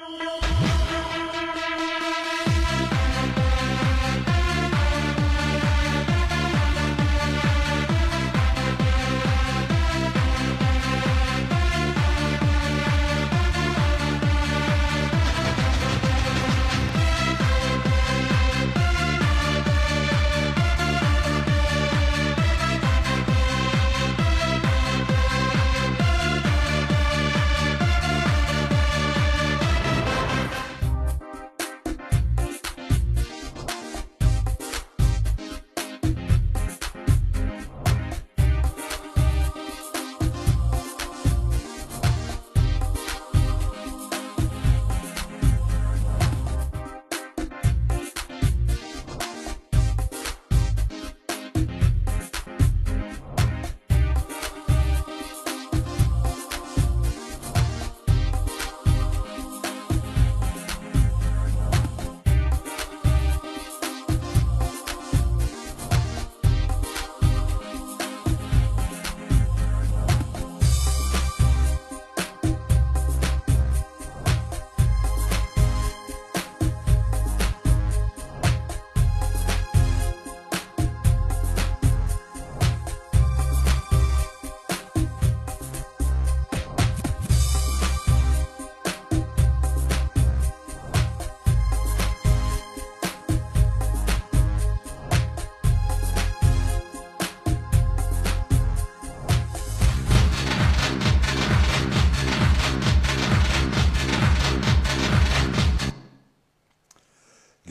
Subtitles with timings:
[0.00, 0.79] Música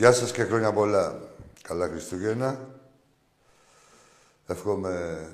[0.00, 1.20] Γεια σας και χρόνια πολλά.
[1.62, 2.68] Καλά Χριστούγεννα.
[4.46, 5.26] Εύχομαι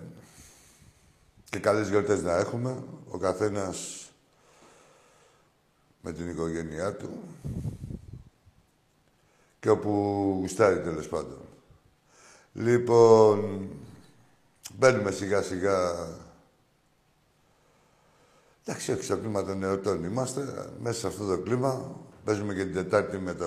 [1.51, 2.83] και καλές γιορτές να έχουμε.
[3.09, 4.09] Ο καθένας
[6.01, 7.11] με την οικογένειά του.
[9.61, 9.91] Και όπου
[10.41, 11.39] γουστάρει τέλος πάντων.
[12.53, 13.69] Λοιπόν,
[14.75, 16.09] μπαίνουμε σιγά σιγά.
[18.65, 20.71] Εντάξει, όχι στο κλίμα των εορτών είμαστε.
[20.81, 23.47] Μέσα σε αυτό το κλίμα παίζουμε και την Τετάρτη με το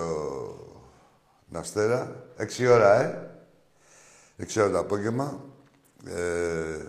[1.49, 2.25] Ναστέρα.
[2.37, 3.29] Έξι ώρα, ε.
[4.37, 5.45] Έξι ώρα το απόγευμα.
[6.05, 6.85] Ε,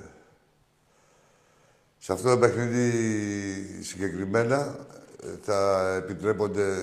[1.98, 4.87] σε αυτό το παιχνίδι συγκεκριμένα
[5.22, 6.76] ε, θα επιτρέπονται...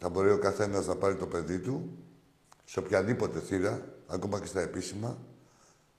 [0.00, 1.98] Θα μπορεί ο καθένας να πάρει το παιδί του
[2.64, 5.18] σε οποιαδήποτε θύρα, ακόμα και στα επίσημα.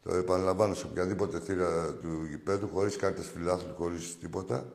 [0.04, 4.74] Το επαναλαμβάνω, σε οποιαδήποτε θύρα του γηπέδου, χωρίς κάρτες φιλάθλου, χωρίς τίποτα.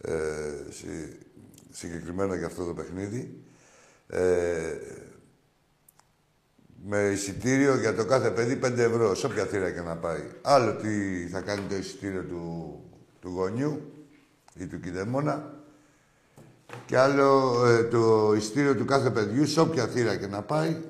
[0.00, 0.52] Ε,
[1.70, 3.45] συγκεκριμένα για αυτό το παιχνίδι.
[4.08, 4.76] Ε,
[6.88, 10.22] με εισιτήριο για το κάθε παιδί 5 ευρώ, σε όποια θύρα και να πάει.
[10.42, 12.80] Άλλο τι θα κάνει το εισιτήριο του,
[13.20, 13.92] του γονιού
[14.54, 15.56] ή του κηδεμόνα
[16.86, 20.82] και άλλο ε, το εισιτήριο του κάθε παιδιού, σε όποια θύρα και να πάει,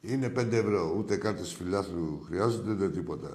[0.00, 0.94] είναι 5 ευρώ.
[0.98, 3.28] Ούτε κάρτες φιλάθλου χρειάζονται, ούτε τίποτα.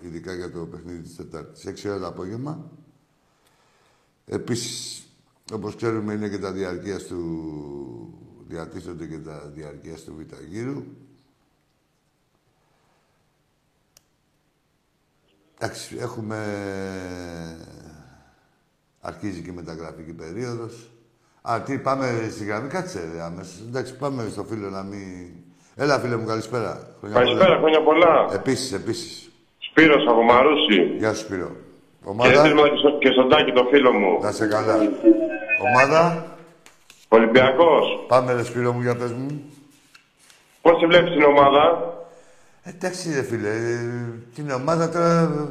[0.00, 1.66] Ειδικά για το παιχνίδι της Τετάρτης.
[1.66, 2.70] 6 ώρα το απόγευμα.
[4.26, 5.02] Επίσης,
[5.52, 10.84] όπως ξέρουμε, είναι και τα διαρκείας του διατίθενται και τα διαρκείας του Β' γύρου.
[15.58, 16.38] Εντάξει, έχουμε...
[19.00, 20.90] Αρχίζει και η μεταγραφική περίοδος.
[21.42, 23.60] Α, τι, πάμε στη γραμμή, κάτσε ρε, άμεσος.
[23.68, 25.30] Εντάξει, πάμε στο φίλο να μην...
[25.74, 26.96] Έλα, φίλε μου, καλησπέρα.
[27.12, 28.28] καλησπέρα, χρόνια πολλά.
[28.32, 29.30] Επίσης, επίσης.
[29.58, 30.82] Σπύρος από Μαρούσι.
[30.98, 31.50] Γεια σου, Σπύρο.
[32.04, 32.30] Ομάδα...
[32.98, 34.20] Και, στον Τάκη, το φίλο μου.
[34.22, 34.76] Να σε καλά.
[35.66, 36.33] Ομάδα;
[37.14, 38.04] Ολυμπιακός.
[38.08, 39.42] Πάμε ρε Σπύρο μου για πες μου.
[40.62, 41.94] Πώς τη βλέπεις την ομάδα;
[42.62, 43.50] Εντάξει ρε φίλε,
[44.34, 45.48] την ομάδα τώρα...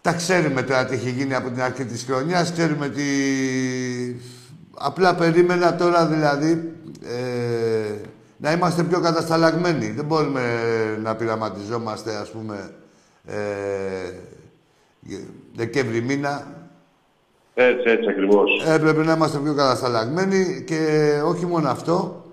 [0.00, 3.02] Τα ξέρουμε τώρα τι έχει γίνει από την αρχή της χρονιάς, ξέρουμε τι...
[4.74, 6.72] Απλά περίμενα τώρα δηλαδή
[7.04, 7.94] ε,
[8.36, 9.90] να είμαστε πιο κατασταλαγμένοι.
[9.90, 10.42] Δεν μπορούμε
[11.02, 12.74] να πειραματιζόμαστε, ας πούμε,
[13.24, 13.36] ε,
[15.54, 16.55] Δεκέμβρη μήνα
[17.58, 18.64] έτσι, έτσι ακριβώς.
[18.66, 22.24] Έπρεπε να είμαστε πιο κατασταλαγμένοι και όχι μόνο αυτό,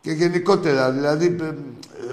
[0.00, 1.36] και γενικότερα, δηλαδή,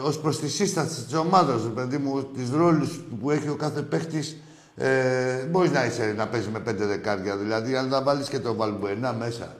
[0.01, 4.37] ως προς τη σύσταση της ομάδας, παιδί μου, τις ρόλους που έχει ο κάθε παίχτης,
[4.75, 7.37] ε, μπορείς να, είσαι, να παίζει με πέντε δεκάρια.
[7.37, 9.55] Δηλαδή, αν θα βάλεις και το Βαλμπουενά μέσα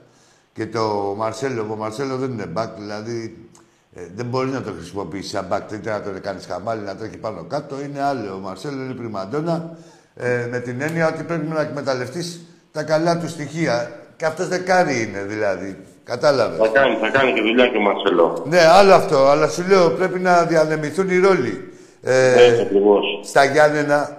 [0.54, 3.50] και το Μαρσέλο, ο Μαρσέλο δεν είναι back, δηλαδή
[3.94, 7.18] ε, δεν μπορεί να το χρησιμοποιήσει σαν back, είτε να το κάνεις χαμάλι, να τρέχει
[7.18, 7.82] πάνω κάτω.
[7.82, 8.34] Είναι άλλο.
[8.34, 9.78] Ο Μαρσέλο είναι πριμαντόνα.
[10.16, 13.92] Ε, με την έννοια ότι πρέπει να εκμεταλλευτείς τα καλά του στοιχεία.
[14.18, 15.78] Και αυτό δεκάρι είναι δηλαδή.
[16.04, 16.58] Κατάλαβες.
[16.58, 18.44] Θα κάνει, θα κάνει και δουλειά και ο Μαρσελό.
[18.48, 19.28] Ναι, άλλο αυτό.
[19.28, 21.74] Αλλά σου λέω πρέπει να διανεμηθούν οι ρόλοι.
[22.02, 23.04] Ε, Έτσι ακριβώς.
[23.24, 24.18] Στα Γιάννενα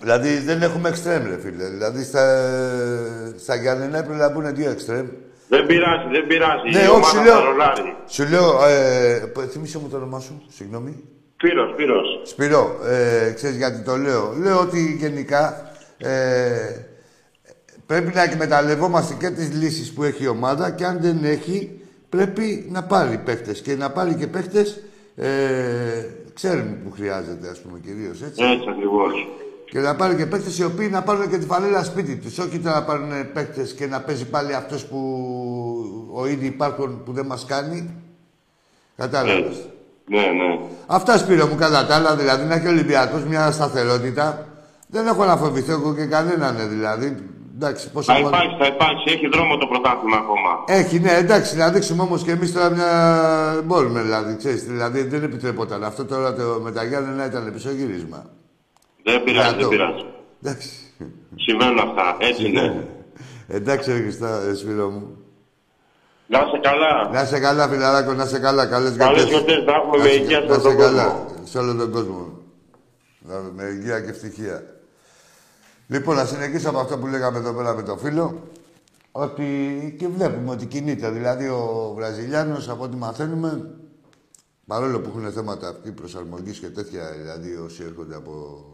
[0.00, 1.64] Δηλαδή δεν έχουμε εξτρέμ, ρε φίλε.
[1.64, 2.40] Δηλαδή στα,
[3.38, 5.06] στα Γιάννενα έπρεπε να μπουν δύο εξτρέμ.
[5.48, 6.70] Δεν πειράζει, δεν πειράζει.
[6.72, 7.34] Ναι, Η όχι, ομάδα σου λέω.
[7.34, 7.96] θα ρολάρει.
[8.06, 11.04] Σου λέω, ε, π- θύμισε μου το όνομά σου, συγγνώμη.
[11.36, 12.20] Σπύρος, Σπύρος.
[12.24, 14.32] Σπυρό, ε, ξέρεις γιατί το λέω.
[14.42, 16.10] Λέω ότι γενικά ε,
[17.86, 22.68] πρέπει να εκμεταλλευόμαστε και τις λύσεις που έχει η ομάδα και αν δεν έχει πρέπει
[22.70, 24.82] να πάρει παίχτες και να πάρει και παίχτες
[25.16, 25.28] ε,
[26.34, 28.44] ξέρουμε που χρειάζεται ας πούμε κυρίως έτσι.
[28.44, 29.28] Έτσι ακριβώς.
[29.70, 32.38] Και να πάρει και παίχτες οι οποίοι να πάρουν και τη φανέλα σπίτι τους.
[32.38, 34.98] Όχι τώρα να πάρουν παίχτες και να παίζει πάλι αυτός που
[36.12, 37.94] ο ήδη υπάρχον που δεν μας κάνει.
[38.96, 39.46] Κατάλαβες.
[39.46, 39.70] Έτσι.
[40.08, 40.58] Ναι, ναι.
[40.86, 44.46] Αυτά Σπύρο μου κατά τα άλλα, δηλαδή να έχει ο Ολυμπιακός μια σταθερότητα.
[44.88, 47.16] Δεν έχω να φοβηθώ εγώ και κανέναν δηλαδή.
[47.58, 49.04] Εντάξει, πόσο Θα μόνο- υπάρξει, θα υπάρξει.
[49.14, 50.50] Έχει δρόμο το πρωτάθλημα ακόμα.
[50.66, 53.62] Έχει, ναι, εντάξει, να δείξουμε όμως και εμείς τώρα μια.
[53.64, 55.84] Μπορούμε δηλαδή, ξέρεις, δηλαδή δεν επιτρεπόταν.
[55.84, 58.26] Αυτό τώρα το με τα Γιάννενα ήταν πισωγύρισμα.
[59.02, 59.58] Δεν πειράζει, Δυνατό.
[59.58, 60.04] δεν πειράζει.
[60.42, 60.68] Εντάξει.
[61.36, 62.16] Συμβαίνουν αυτά.
[62.18, 62.86] Έτσι είναι.
[63.48, 65.16] Εντάξει, ρε Χριστά, ε, Σπύρο μου.
[66.26, 67.10] Να είσαι καλά.
[67.12, 68.66] Να είσαι καλά, φιλαράκο, να είσαι καλά.
[68.66, 71.04] Καλές Καλές γιορτές να έχουμε με υγεία σε Να όλο είσαι τον καλά.
[71.04, 71.26] κόσμο.
[71.44, 72.38] Σε όλο τον κόσμο.
[73.20, 74.62] Να- Με υγεία και ευτυχία.
[75.86, 78.42] Λοιπόν, να συνεχίσω από αυτό που λέγαμε εδώ πέρα με το φίλο.
[79.12, 81.10] Ότι και βλέπουμε ότι κινείται.
[81.10, 83.70] Δηλαδή, ο Βραζιλιάνος, από ό,τι μαθαίνουμε,
[84.66, 88.64] παρόλο που έχουν θέματα αυτή προσαρμογής και τέτοια, δηλαδή όσοι έρχονται από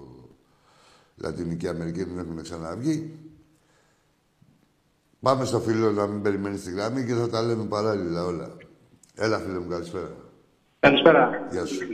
[1.17, 3.19] Λατινική Αμερική δεν έχουν ξαναβγεί.
[5.21, 8.57] Πάμε στο φίλο να μην περιμένει στη γραμμή και θα τα λέμε παράλληλα όλα.
[9.15, 10.11] Έλα, φίλε μου, καλησπέρα.
[10.81, 11.49] Καλησπέρα.
[11.51, 11.87] Γεια σου.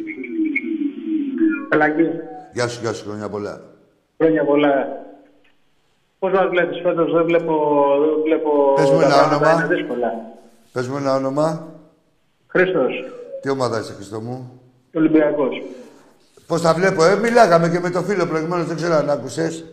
[1.68, 2.10] Πελαγή.
[2.52, 3.77] Γεια σου, γεια σου, χρόνια πολλά.
[4.18, 4.86] Χρόνια πολλά.
[6.18, 7.54] Πώς μας βλέπεις φέτος, δεν βλέπω...
[8.00, 9.64] Δεν βλέπω Πες μου τα ένα πράγματα όνομα.
[9.64, 10.12] Είναι δύσκολα.
[10.72, 11.66] Πες μου ένα όνομα.
[12.46, 13.04] Χρήστος,
[13.40, 14.60] Τι ομάδα είσαι, Χριστό μου;
[14.94, 15.62] Ολυμπιακός.
[16.46, 19.64] Πώς τα βλέπω, ε, μιλάγαμε και με το φίλο προηγουμένως, δεν ξέρω αν άκουσες.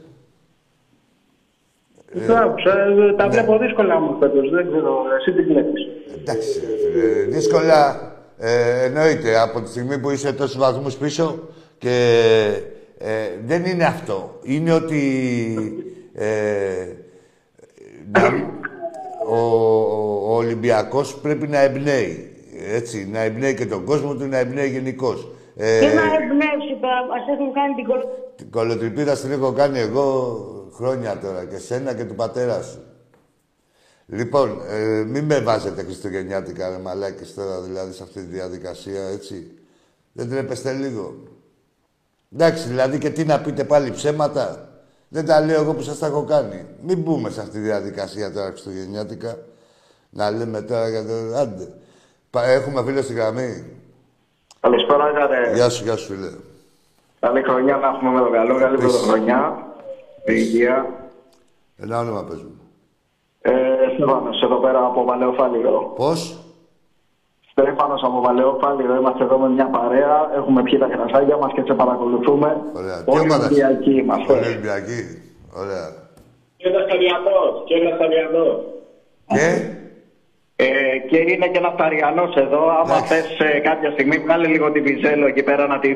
[2.13, 5.87] Ε, το άκουσα, ε, τα βλέπω δύσκολα όμως φέτος, δεν ξέρω, εσύ τι βλέπεις.
[6.17, 11.39] Εντάξει, ρε φίλε, δύσκολα ε, εννοείται από τη στιγμή που είσαι τόσους βαθμούς πίσω
[11.77, 11.95] και
[12.97, 14.39] ε, δεν είναι αυτό.
[14.43, 15.01] Είναι ότι
[16.13, 16.87] ε,
[18.11, 18.53] να-
[19.27, 22.29] ο, ο, ο Ολυμπιακός πρέπει να εμπνέει.
[22.73, 25.31] Έτσι, να εμπνέει και τον κόσμο του, να εμπνέει γενικώς.
[25.55, 27.99] Ε, Και να εμπνεύσει τώρα, μας έχουν κάνει την κολ...
[28.35, 32.79] την κολοτριπίδα στην έχω κάνει εγώ χρόνια τώρα και σένα και του πατέρα σου.
[34.07, 39.51] Λοιπόν, ε, μην με βάζετε χριστουγεννιάτικα ρε μαλάκες τώρα δηλαδή σε αυτή τη διαδικασία, έτσι.
[40.11, 41.13] Δεν τρέπεστε λίγο.
[42.33, 44.69] Εντάξει, δηλαδή και τι να πείτε πάλι ψέματα.
[45.07, 46.65] Δεν τα λέω εγώ που σας τα έχω κάνει.
[46.81, 49.37] Μην μπούμε σε αυτή τη διαδικασία τώρα χριστουγεννιάτικα.
[50.09, 51.13] Να λέμε τώρα για το...
[51.41, 51.73] Άντε.
[52.29, 53.65] Πα- Έχουμε φίλο στη γραμμή.
[54.59, 55.51] Καλησπέρα, Άγαρε.
[55.53, 56.29] Γεια σου, γεια σου, φίλε.
[57.19, 58.59] Καλή χρονιά να έχουμε με το καλό.
[58.59, 58.91] Καλή Επίσης.
[58.99, 59.65] πρωτοχρονιά.
[60.25, 60.85] Με υγεία.
[61.77, 62.59] Ένα όνομα πες μου.
[63.41, 63.51] Ε,
[63.95, 65.93] Στέφανος, εδώ πέρα από Βαλαιοφάλιρο.
[65.95, 66.39] Πώς;
[67.59, 68.93] Στέφανος από Βαλαιοφάλιρο.
[69.01, 70.15] Είμαστε εδώ με μια παρέα.
[70.39, 72.49] Έχουμε πιει τα κρασάκια μας και σε παρακολουθούμε.
[72.81, 72.97] Ωραία.
[73.03, 74.29] Τι Όλοι ομάδα είσαι; Ολυμπιακοί είμαστε.
[74.33, 74.99] Όλοι Ολυμπιακοί.
[75.61, 75.85] Ωραία.
[76.59, 78.53] Και ένας Ταριανός, και ένας Ταριανός.
[79.35, 79.47] Και;
[80.65, 80.67] Ε,
[81.09, 82.61] και είναι και ένας Ταριανός εδώ.
[82.79, 83.09] Άμα Εντάξει.
[83.11, 85.89] θες ε, κάποια στιγμή, βγάλε λίγο τη Βιζέλο εκεί πέρα να τη,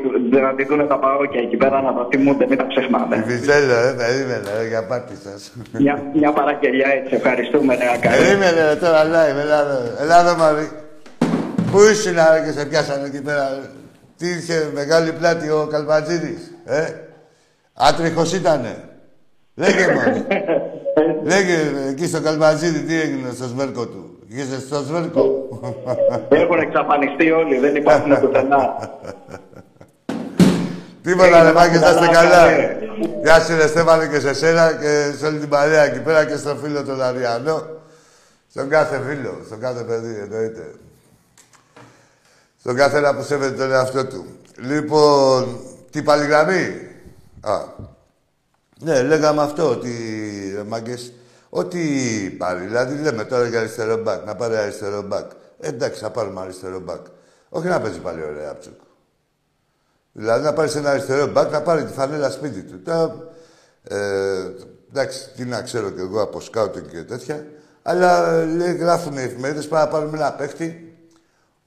[0.47, 2.45] να τη δούνε τα παόκια εκεί πέρα να τα θυμούνται.
[2.49, 3.15] Μην τα η ξεχνάτε.
[3.29, 5.39] Βιτζέλο, ε, περίμενε, ε, για πάτη σας.
[5.83, 7.11] μια, μια παραγγελιά έτσι.
[7.19, 8.15] Ευχαριστούμε, ρε Ακάρη.
[8.17, 9.77] περίμενε, ρε, τώρα live, έλα εδώ.
[10.03, 10.67] Έλα εδώ, Μαρή.
[11.71, 13.49] Πού ήσουν, ρε, και σε πιάσανε εκεί πέρα.
[13.49, 13.69] ρε.
[14.17, 16.85] Τι είχε μεγάλη πλάτη ο Καλπατζίδης, ε;
[17.73, 18.83] Άτριχος ήτανε.
[19.55, 20.25] Λέγε, Μαρή.
[21.23, 21.57] Λέγε,
[21.89, 24.19] εκεί στο Καλπατζίδη, τι έγινε στο σβέρκο του.
[24.27, 25.47] Είχε στο σβέρκο.
[26.29, 28.89] Έχουν εξαφανιστεί όλοι, δεν υπάρχουν πουθενά.
[31.03, 32.51] Τίποτα, ρε Μάκης, να είστε καλά, καλά.
[32.51, 32.77] καλέ.
[33.23, 36.35] Γεια σου, ρε Στέφανε, και σε σένα και σε όλη την παρέα εκεί πέρα και
[36.35, 37.67] στον φίλο τον Αριανό.
[38.49, 40.71] Στον κάθε φίλο, στον κάθε παιδί, εννοείται.
[42.59, 44.25] Στον κάθε ένα που σέβεται τον εαυτό του.
[44.57, 45.59] Λοιπόν,
[45.91, 46.87] τι πάλι γραμμή;
[47.41, 47.61] Α.
[48.79, 49.91] Ναι, λέγαμε αυτό, ότι
[50.55, 51.13] ρε μάγκες,
[51.49, 51.79] ό,τι
[52.37, 52.65] πάρει.
[52.65, 55.31] Δηλαδή, λέμε τώρα για αριστερό μπακ, να πάρει αριστερό μπακ.
[55.59, 57.05] Ε, εντάξει, θα πάρουμε αριστερό μπακ.
[57.49, 58.79] Όχι να παίζει πάλι ωραία ψουκ.
[60.11, 62.81] Δηλαδή να πάρεις ένα αριστερό μπακ, να πάρει τη φανέλα σπίτι του.
[62.81, 63.15] Τώρα,
[63.83, 63.97] ε,
[64.89, 67.45] εντάξει, τι να ξέρω κι εγώ από σκάουτινγκ και τέτοια.
[67.81, 70.88] Αλλά λέει, γράφουν οι εφημερίδες πάμε να πάρουμε ένα παίχτη,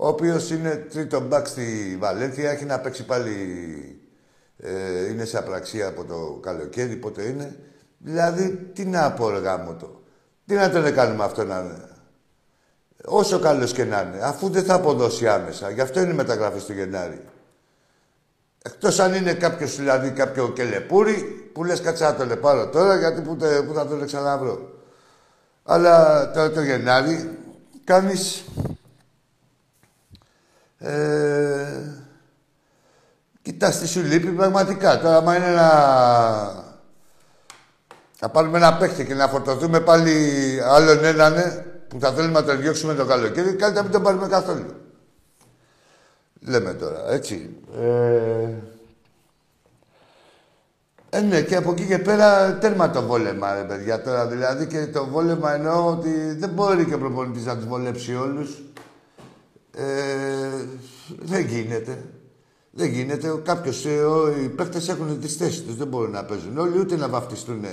[0.03, 3.33] ο οποίος είναι τρίτο μπακ στη Βαλένθια, έχει να παίξει πάλι.
[4.57, 7.57] Ε, είναι σε απραξία από το καλοκαίρι, πότε είναι.
[7.99, 10.03] Δηλαδή, τι να πω, ρε γάμο το.
[10.47, 11.89] Τι να τον κάνουμε αυτό να είναι.
[13.05, 15.71] Όσο καλός και να είναι, αφού δεν θα αποδώσει άμεσα.
[15.71, 17.25] Γι' αυτό είναι η μεταγραφή στο Γενάρη.
[18.63, 21.15] Εκτός αν είναι κάποιος δηλαδή κάποιο κελεπούρι
[21.53, 24.71] που λες κάτσε να το λεπάρω τώρα γιατί που, τε- που θα το ξαναβρω.
[25.65, 27.39] Αλλά τώρα το Γενάρη
[27.85, 28.45] κάνεις
[30.83, 32.03] ε,
[33.43, 35.01] κοιτάς τι σου λείπει πραγματικά.
[35.01, 35.71] Τώρα άμα είναι να,
[38.21, 40.13] να πάρουμε ένα παίχτη και να φορτωθούμε πάλι
[40.65, 44.03] άλλον έναν ε, που θα θέλουμε να τον διώξουμε το καλοκαίρι, καλύτερα να μην τον
[44.03, 44.67] πάρουμε καθόλου.
[46.41, 47.57] Λέμε τώρα, έτσι.
[47.81, 48.49] Ε,
[51.11, 54.03] ε, ναι, και από εκεί και πέρα τέρμα το βόλεμα, ρε παιδιά.
[54.03, 58.15] Τώρα δηλαδή και το βόλεμα εννοώ ότι δεν μπορεί και ο προπονητής να τους βολέψει
[58.15, 58.63] όλους.
[59.75, 60.67] Ε,
[61.19, 62.05] δεν γίνεται.
[62.71, 63.41] Δεν γίνεται.
[63.45, 65.77] Κάποιος, ε, ο- οι παίκτες έχουν τις θέσεις τους.
[65.77, 67.65] Δεν μπορούν να παίζουν όλοι, ούτε να βαφτιστούν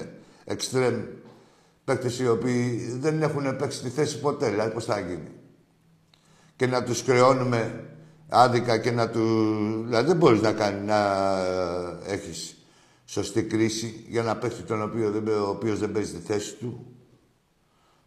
[0.43, 1.01] εξτρέμ
[1.83, 4.49] παίκτες οι οποίοι δεν έχουν παίξει τη θέση ποτέ.
[4.49, 5.31] Δηλαδή, πώς θα γίνει;
[6.55, 7.83] Και να τους κρεώνουμε
[8.29, 9.19] άδικα και να του...
[9.85, 10.97] Δηλαδή, δεν μπορείς να κάνει να
[11.39, 12.55] ε, έχεις
[13.05, 16.85] σωστή κρίση για να παίξει τον οποίο δεν, ο οποίος δεν παίζει τη θέση του.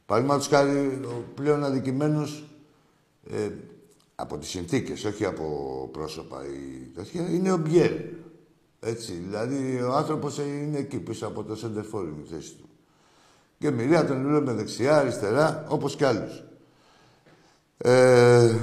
[0.06, 2.44] Παραδείγματος χάρη, ο πλέον αδικημένος
[3.30, 3.48] ε,
[4.22, 7.92] από τις συνθήκες, όχι από πρόσωπα ή τέτοια, είναι ο Μπιέλ.
[8.80, 12.68] Έτσι, δηλαδή ο άνθρωπος είναι εκεί πίσω από το σεντερφόρ είναι η θέση του.
[13.58, 16.42] Και μοιραία τον βλέπουμε δεξιά, αριστερά, όπως κι άλλους.
[17.78, 18.56] Ε,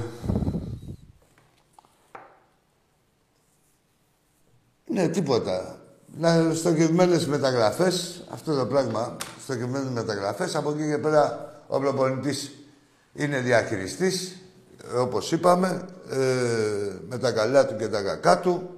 [4.86, 5.78] ναι, τίποτα.
[6.18, 10.54] Να, στοχευμένες μεταγραφές, αυτό το πράγμα, στοχευμένες μεταγραφές.
[10.54, 12.50] Από εκεί και πέρα ο προπονητής
[13.14, 14.39] είναι διαχειριστής,
[14.96, 16.16] όπως είπαμε, ε,
[17.08, 18.70] με τα καλά του και τα κακά του.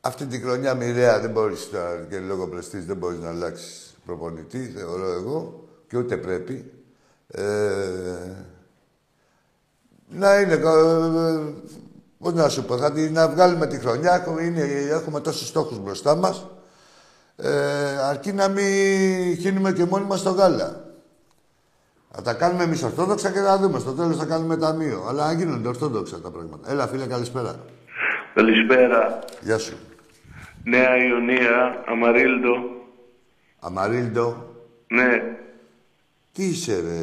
[0.00, 4.72] Αυτή την χρονιά μοιραία δεν μπορείς να, και λόγω πλεστής δεν μπορείς να αλλάξεις προπονητή,
[4.76, 6.72] θεωρώ εγώ, και ούτε πρέπει.
[7.26, 7.42] Ε,
[10.08, 10.60] να είναι, ε,
[12.18, 15.78] πώς να σου πω, θα την, να βγάλουμε τη χρονιά, έχουμε, είναι, έχουμε τόσους στόχους
[15.78, 16.46] μπροστά μας,
[17.36, 20.91] ε, αρκεί να μην χύνουμε και μόνοι μας στο γάλα.
[22.14, 23.78] Θα τα κάνουμε εμείς ορθόδοξα και θα δούμε.
[23.78, 25.04] Στο τέλος θα κάνουμε ταμείο.
[25.08, 26.70] Αλλά να γίνονται ορθόδοξα τα πράγματα.
[26.70, 27.54] Έλα, φίλε, καλησπέρα.
[28.34, 29.18] Καλησπέρα.
[29.40, 29.76] Γεια σου.
[30.64, 32.54] Νέα Ιωνία, Αμαρίλντο.
[33.60, 34.54] Αμαρίλντο,
[34.88, 35.22] Ναι,
[36.32, 37.00] τι είσαι, ρε,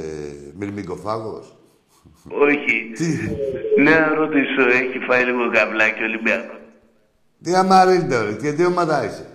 [0.57, 1.57] μυρμικοφάγος;
[2.29, 2.91] όχι.
[2.95, 3.05] Τι,
[3.81, 6.57] Νέα ρωτήσω, έχει φάει λίγο καβλάκι ο Ολυμπιακός.
[7.43, 9.27] τι Αμαρίλντο, ρε, και τι ομάδα είσαι;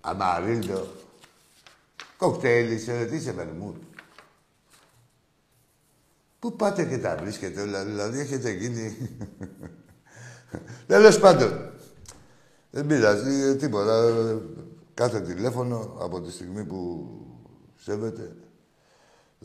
[0.00, 0.86] Αμαρίλντο.
[2.16, 3.76] Κοκτέιλ είσαι, ρε, τι είσαι, Βερμούτ.
[6.38, 8.96] Πού πάτε και τα βρίσκετε όλα, δηλαδή έχετε γίνει...
[10.86, 11.70] Τέλος πάντων.
[12.70, 13.94] Δεν πειράζει, ε, τίποτα.
[13.94, 14.36] Ε,
[14.94, 17.08] Κάθε τηλέφωνο από τη στιγμή που
[17.76, 18.36] σέβεται.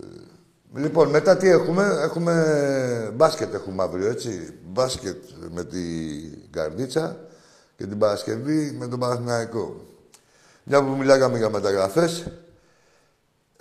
[0.02, 0.06] Ε,
[0.74, 1.84] Λοιπόν, μετά τι έχουμε.
[2.02, 4.54] Έχουμε μπάσκετ έχουμε αύριο, έτσι.
[4.66, 7.20] Μπάσκετ με την Καρδίτσα
[7.78, 9.86] και την Παρασκευή με τον Παναθηναϊκό.
[10.64, 12.32] Μια που μιλάγαμε για μεταγραφές,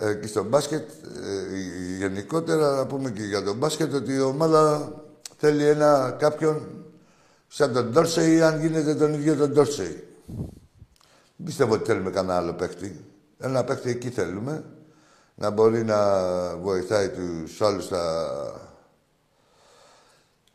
[0.01, 1.57] ε, και στο μπάσκετ, ε,
[1.97, 4.93] γενικότερα να πούμε και για τον μπάσκετ ότι η ομάδα
[5.37, 6.85] θέλει ένα κάποιον
[7.47, 10.07] σαν τον Ντόρσεϊ, αν γίνεται τον ίδιο τον Ντόρσεϊ.
[11.35, 13.05] Δεν πιστεύω ότι θέλουμε κανένα άλλο παίχτη.
[13.39, 14.63] Ένα παίχτη εκεί θέλουμε.
[15.35, 15.97] Να μπορεί να
[16.57, 18.03] βοηθάει τους άλλους στα...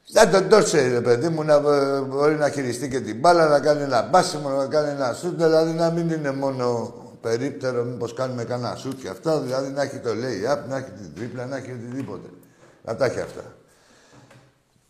[0.04, 3.60] Σαν τον Ντόρσεϊ, ρε παιδί μου, να ε, μπορεί να χειριστεί και την μπάλα, να
[3.60, 8.44] κάνει ένα μπάσιμο, να κάνει ένα σούτ, δηλαδή να μην είναι μόνο περίπτερο, μήπως κάνουμε
[8.44, 11.72] κανένα σούτ και αυτά, δηλαδή να έχει το lay-up, να έχει την τρίπλα, να έχει
[11.72, 12.28] οτιδήποτε.
[12.84, 13.54] Να τα έχει αυτά.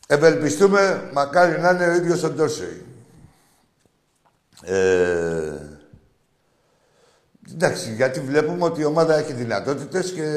[0.06, 2.84] Ευελπιστούμε, μακάρι να είναι ο ίδιος ο Ντόρσεϊ.
[4.62, 5.52] Ε,
[7.52, 10.28] εντάξει, γιατί βλέπουμε ότι η ομάδα έχει δυνατότητες και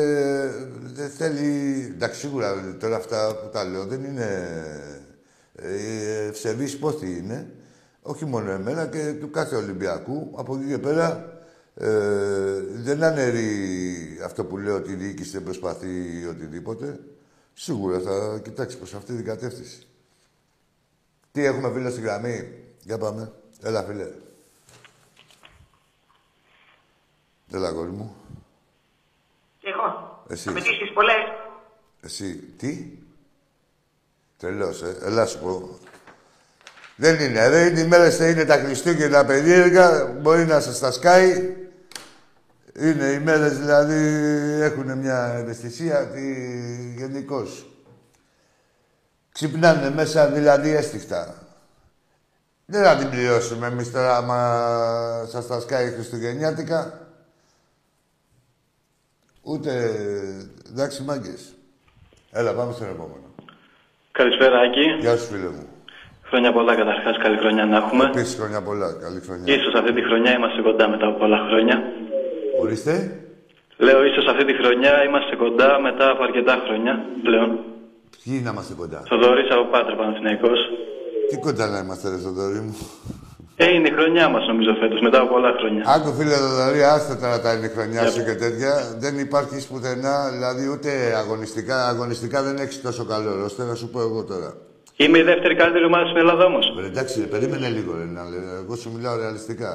[0.94, 1.92] δεν θέλει...
[1.96, 4.30] Εντάξει, σίγουρα τώρα αυτά που τα λέω δεν είναι...
[5.56, 7.48] Ε, ευσεβείς πόθη είναι.
[8.02, 10.32] Όχι μόνο εμένα και του κάθε Ολυμπιακού.
[10.36, 11.37] Από εκεί και πέρα
[11.80, 17.00] ε, δεν αναιρεί αυτό που λέω ότι η διοίκηση δεν προσπαθεί οτιδήποτε.
[17.54, 19.88] Σίγουρα θα κοιτάξει προς αυτή την κατεύθυνση.
[21.32, 22.54] Τι έχουμε φίλε στη γραμμή;
[22.84, 23.32] Για πάμε.
[23.62, 24.08] Έλα φίλε.
[27.54, 28.16] Έλα κόρη μου.
[29.60, 30.24] Και εγώ.
[30.30, 30.50] Εσύ.
[30.50, 31.16] Απαιτήσεις πολλές.
[32.02, 32.36] Εσύ.
[32.58, 32.98] Τι;
[34.38, 34.98] Τρελός, ε.
[35.02, 35.80] Έλα σου πω.
[36.96, 37.66] Δεν είναι, ρε.
[37.66, 40.06] Είναι οι μέρες, είναι τα Χριστούγεννα περίεργα.
[40.06, 41.56] Μπορεί να σας τα σκάει.
[42.80, 43.96] Είναι οι μέρες, δηλαδή,
[44.62, 46.24] έχουν μια ευαισθησία ότι
[46.98, 47.66] γενικώς.
[49.32, 51.34] Ξυπνάνε μέσα, δηλαδή, έστιχτα.
[52.66, 54.40] Δεν θα την πληρώσουμε εμείς τώρα, άμα
[55.26, 57.08] σας τα σκάει Χριστουγεννιάτικα.
[59.42, 59.72] Ούτε...
[60.72, 61.54] Εντάξει, μάγκες.
[62.32, 63.36] Έλα, πάμε στον επόμενο.
[64.12, 64.86] Καλησπέρα, Άκη.
[65.00, 65.68] Γεια σου, φίλε μου.
[66.24, 68.06] Χρόνια πολλά καταρχάς, καλή χρονιά να έχουμε.
[68.06, 68.94] Επίσης χρόνια πολλά.
[69.02, 69.54] Καλή χρονιά.
[69.56, 71.76] Ίσως αυτή τη χρονιά είμαστε κοντά μετά από πολλά χρόνια.
[72.62, 72.94] Ορίστε.
[73.78, 77.50] Λέω, ίσως αυτή τη χρονιά είμαστε κοντά μετά από αρκετά χρόνια πλέον.
[78.24, 80.60] Ποιοι να είμαστε κοντά; Θοδωρής από Πάτρα Παναθηναϊκός.
[81.30, 82.76] Τι κοντά να είμαστε, ρε Θοδωρή μου;
[83.56, 85.84] Ε, είναι η χρονιά μας νομίζω φέτος, μετά από πολλά χρόνια.
[85.96, 88.74] Άκου φίλε Θοδωρή, άστα τώρα τα είναι χρονιά σου και τέτοια.
[89.04, 90.90] Δεν υπάρχει πουθενά, δηλαδή ούτε
[91.22, 91.88] αγωνιστικά.
[91.88, 94.50] Αγωνιστικά δεν έχεις τόσο καλό ρόστερ, να σου πω εγώ τώρα.
[94.96, 96.66] Είμαι η δεύτερη καλύτερη ομάδα στην Ελλάδα όμως.
[96.80, 98.56] Ρε, εντάξει, ρε, περίμενε λίγο, ρε, να λέω.
[98.64, 99.72] Εγώ σου μιλάω ρεαλιστικά.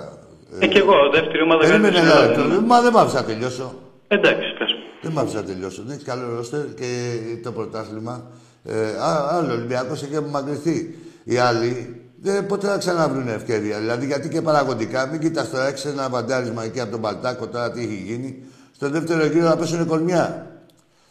[0.59, 2.49] Ε, και εγώ, δεύτερη ομάδα Περίμενε, καλύτερη στην Ελλάδα.
[2.49, 3.75] ρε, το- μα δεν μ' άφησα να τελειώσω.
[4.09, 4.71] Εντάξει, πες.
[5.03, 5.83] Δεν μ' άφησα να τελειώσω.
[5.83, 8.31] Δεν έχεις καλό ρόστερ και το πρωτάθλημα.
[8.65, 10.95] Ε, α- άλλο Ολυμπιακός έχει απομακρυνθεί.
[11.25, 13.79] Οι άλλοι δεν, ποτέ θα ξαναβρουν ευκαιρία.
[13.79, 17.71] Δηλαδή, γιατί και παραγωγικά, μην κοιτάς τώρα, έχεις ένα βαντάρισμα εκεί από τον Παλτάκο τώρα
[17.71, 18.43] τι έχει γίνει.
[18.75, 20.47] Στο δεύτερο γύρο να πέσουν κολμιά.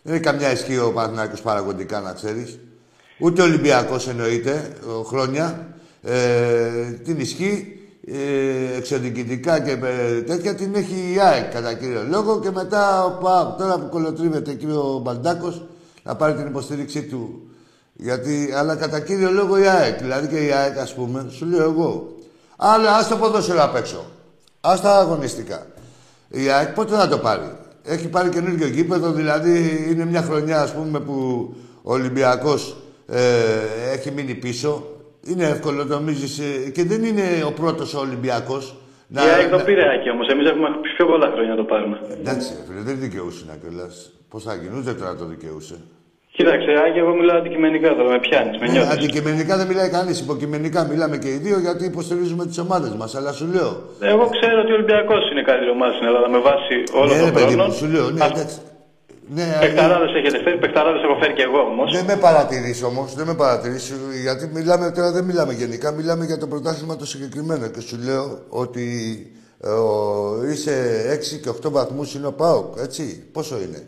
[0.02, 2.60] Δεν έχει καμιά ισχύ ο Παναθηναϊκός παραγωγικά, να ξέρεις.
[3.20, 5.68] Ούτε ο Ολυμπιακός εννοείται, ο, χρόνια.
[6.04, 6.70] Ε,
[7.04, 7.81] την ισχύ ε,
[8.78, 13.58] εξοδικητικά και ε, τέτοια την έχει η ΑΕΚ κατά κύριο λόγο και μετά ο ΠΑΟΚ,
[13.58, 15.62] τώρα που κολοτρίβεται εκεί ο Μπαλντάκος
[16.04, 17.42] να πάρει την υποστήριξή του.
[17.94, 21.64] Γιατί, αλλά κατά κύριο λόγο η ΑΕΚ, δηλαδή και η ΑΕΚ ας πούμε, σου λέω
[21.64, 22.16] εγώ.
[22.58, 24.06] Αλλά ας το ποδόσφαιρο απ' έξω.
[24.62, 25.66] Ας τα αγωνιστικά.
[26.30, 27.52] Η ΑΕΚ πότε να το πάρει.
[27.84, 31.50] Έχει πάρει καινούργιο γήπεδο, δηλαδή είναι μια χρονιά ας πούμε που
[31.82, 32.78] ο Ολυμπιακός
[33.08, 33.22] ε,
[33.94, 34.86] έχει μείνει πίσω.
[35.30, 38.76] Είναι εύκολο νομίζεις ε, και δεν είναι ο πρώτος ο Ολυμπιακός.
[39.10, 41.98] Η ΑΕΚ το πήρε Άκη όμως, εμείς έχουμε πιο πολλά χρόνια να το πάρουμε.
[42.20, 43.96] Εντάξει, ρε φίλε, δεν δικαιούσε να κιόλας.
[44.30, 45.76] Πώς θα γίνει, ούτε τώρα το δικαιούσε.
[46.36, 48.94] Κοίταξε, Άκη, εγώ μιλάω αντικειμενικά τώρα, με πιάνεις, με Ναι, νιώθεις.
[48.96, 53.16] αντικειμενικά δεν μιλάει κανείς, υποκειμενικά μιλάμε και οι δύο γιατί υποστηρίζουμε τις ομάδες μας.
[53.16, 53.72] Αλλά σου λέω,
[54.14, 57.24] Εγώ ξέρω ότι ο Ολυμπιακός είναι καλύτερη ομάδα στην Ελλάδα με βάση όλο ναι, ρε
[57.26, 57.66] τον παιδί χρόνο.
[57.66, 58.58] μου, σου λέω, ναι, εντάξει.
[59.34, 61.92] Ναι, Πεκταράδες έχετε φέρει, πεκταράδες έχω φέρει και εγώ όμως.
[61.96, 66.38] Δεν με παρατηρείς όμως, δεν με παρατηρείς, γιατί μιλάμε τώρα, δεν μιλάμε γενικά, μιλάμε για
[66.38, 68.86] το πρωτάθλημα το συγκεκριμένο και σου λέω ότι
[69.64, 70.74] ε, ο, είσαι
[71.36, 73.84] 6 και 8 βαθμούς είναι ο ΠΑΟΚ, έτσι, πόσο είναι,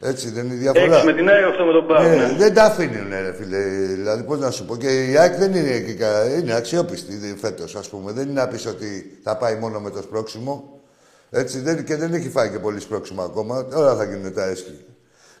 [0.00, 0.94] έτσι δεν είναι η διαφορά.
[0.94, 2.02] Έξι με την ΑΕΚ, αυτό με τον Πάο.
[2.02, 2.34] Ναι, ναι.
[2.38, 3.58] δεν τα αφήνουν, ρε φίλε.
[3.94, 4.76] Δηλαδή, πώς να σου πω.
[4.76, 8.12] Και η ΑΕΚ δεν είναι, και κα- είναι αξιόπιστη φέτος, ας πούμε.
[8.12, 10.80] Δεν είναι να πεις ότι θα πάει μόνο με το σπρόξιμο.
[11.30, 13.66] Έτσι, δεν, και δεν έχει φάει και πολύ σπρόξιμο ακόμα.
[13.74, 14.84] Όλα θα γίνουν τα έσχη.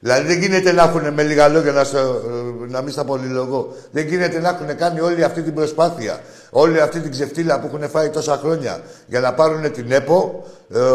[0.00, 3.74] Δηλαδή, δεν γίνεται να έχουν με λίγα λόγια να, στο, ε, να μην στα πολυλογώ.
[3.90, 6.20] Δεν γίνεται να έχουν κάνει όλη αυτή την προσπάθεια.
[6.50, 10.44] Όλη αυτή την ξεφτύλα που έχουν φάει τόσα χρόνια για να πάρουν την ΕΠΟ,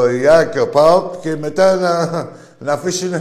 [0.10, 2.10] ε, η ΑΕΚ και ο ΠΑΟΚ και μετά να,
[2.60, 3.13] να αφήσουν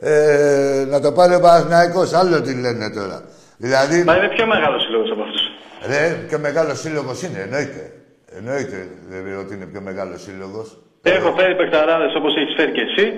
[0.00, 2.12] ε, να το πάρει ο Παναθηναϊκός.
[2.12, 3.22] Άλλο τι λένε τώρα.
[3.56, 5.42] Δηλαδή, Μα είναι πιο μεγάλος σύλλογος από αυτούς.
[5.86, 7.92] ρε, πιο μεγάλος σύλλογος είναι, εννοείται.
[8.36, 10.78] Εννοείται δηλαδή, ότι είναι πιο μεγάλος σύλλογος.
[11.02, 13.12] Έχω φέρει πεκταράδες όπως έχεις φέρει και εσύ.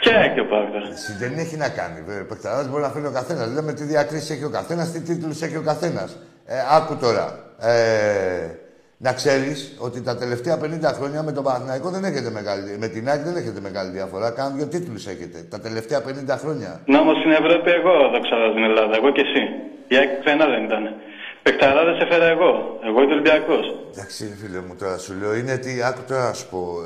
[0.00, 0.88] Ποια έχει ο Πάο τώρα.
[0.92, 1.98] Εσύ δεν έχει να κάνει.
[2.28, 3.46] Πεκταράς μπορεί να φέρει ο καθένας.
[3.54, 6.18] Λέμε τι διακρίσεις έχει ο καθένας, τι τίτλους έχει ο καθένας.
[6.46, 7.24] Ε, άκου τώρα.
[7.60, 8.46] Ε,
[8.98, 12.76] να ξέρεις ότι τα τελευταία 50 χρόνια με τον Παναθηναϊκό δεν έχετε μεγάλη.
[12.78, 14.30] Με την ΑΕΚ δεν έχετε μεγάλη διαφορά.
[14.30, 15.38] Κάνουν δύο τίτλους έχετε.
[15.50, 16.70] Τα τελευταία 50 χρόνια.
[16.86, 19.42] Να όμως στην Ευρώπη εγώ δόξα στην Ελλάδα, εγώ και εσύ.
[19.92, 20.82] Η ΑΕΚ ξένα δεν ήταν.
[21.46, 22.78] Πεκταράδες έφερα εγώ.
[22.84, 23.74] Εγώ είμαι Ολυμπιακός.
[23.92, 26.78] Εντάξει, ρε φίλε μου, τώρα σου λέω είναι ότι άκου τώρα να σου πω.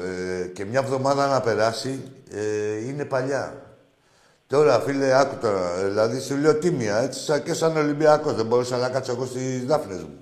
[0.42, 3.62] Ε, και μια εβδομάδα να περάσει ε, είναι παλιά.
[4.46, 5.78] Τώρα, φίλε, άκου τώρα.
[5.80, 8.34] ε, Δηλαδή, σου λέω τίμια, έτσι, σαν και σαν Ολυμπιακός.
[8.34, 10.18] Δεν μπορούσα να κάτσω εγώ στις δάφνες μου.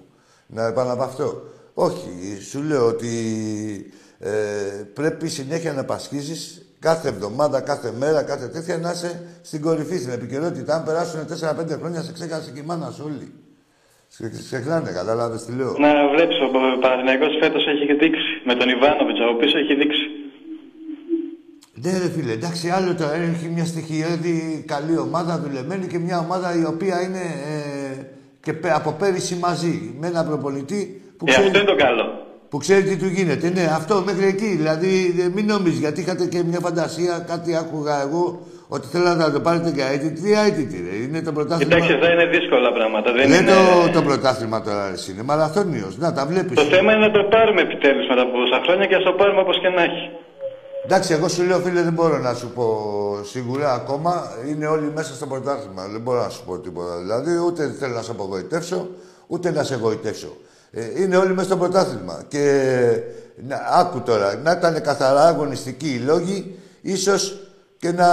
[0.46, 1.42] Να επάνω αυτό.
[1.74, 3.10] Όχι, σου λέω ότι
[4.18, 4.30] ε,
[4.94, 10.12] πρέπει συνέχεια να πασχίζεις κάθε εβδομάδα, κάθε μέρα, κάθε τέτοια να είσαι στην κορυφή, στην
[10.12, 10.74] επικαιρότητα.
[10.74, 13.32] Αν περάσουν 4-5 χρόνια, σε ξέχασε και η μάνα σου όλοι.
[14.08, 15.74] Σε ξεχνάνε, κατάλαβες τι λέω.
[15.78, 18.28] Να βλέπεις, ο Παναθηναϊκός φέτος έχει δείξει.
[18.44, 20.06] Με τον Ιβάνοβιτς από πίσω έχει δείξει.
[21.82, 26.58] Ναι, ρε φίλε, εντάξει, άλλο τώρα έχει μια στοιχειώδη καλή ομάδα δουλεμένη και μια ομάδα
[26.58, 28.02] η οποία είναι ε,
[28.40, 32.06] και πε- από πέρυσι μαζί με ένα προπονητή που Ε, ξέρει, αυτό είναι το καλό.
[32.48, 33.50] Που ξέρει τι του γίνεται.
[33.50, 34.46] Ναι, αυτό μέχρι εκεί.
[34.46, 39.32] Δηλαδή, ε, μην νομίζεις, γιατί είχατε και μια φαντασία, κάτι άκουγα εγώ, ότι θέλατε να
[39.32, 40.20] το πάρετε για αίτητη.
[40.22, 40.96] Τι αίτητη, ρε.
[41.04, 41.74] Είναι το πρωτάθλημα.
[41.74, 43.12] Κοιτάξτε, εδώ είναι δύσκολα πράγματα.
[43.12, 43.52] Δεν Δεν είναι...
[43.52, 45.10] το, το πρωτάθλημα τώρα, εσύ.
[45.12, 45.98] Είναι μαραθώνιος.
[45.98, 46.54] Να, τα βλέπεις.
[46.54, 49.40] Το θέμα είναι να το πάρουμε επιτέλους μετά από τόσα χρόνια και ας το πάρουμε
[49.40, 50.10] όπως και να έχει.
[50.84, 52.66] Εντάξει, εγώ σου λέω, φίλε, δεν μπορώ να σου πω
[53.22, 54.12] σίγουρα ακόμα.
[54.50, 55.82] Είναι όλοι μέσα στο πρωτάθλημα.
[55.92, 56.98] Δεν μπορώ να σου πω τίποτα.
[56.98, 58.88] Δηλαδή, ούτε θέλω να σε απογοητεύσω,
[59.26, 60.36] ούτε να σε εγωιτεύσω.
[60.70, 62.22] Ε, είναι όλοι μέσα στο πρωτάθλημα.
[62.28, 62.74] Και
[63.48, 67.38] να, άκου τώρα, να ήταν καθαρά αγωνιστικοί οι λόγοι, ίσως
[67.78, 68.08] και να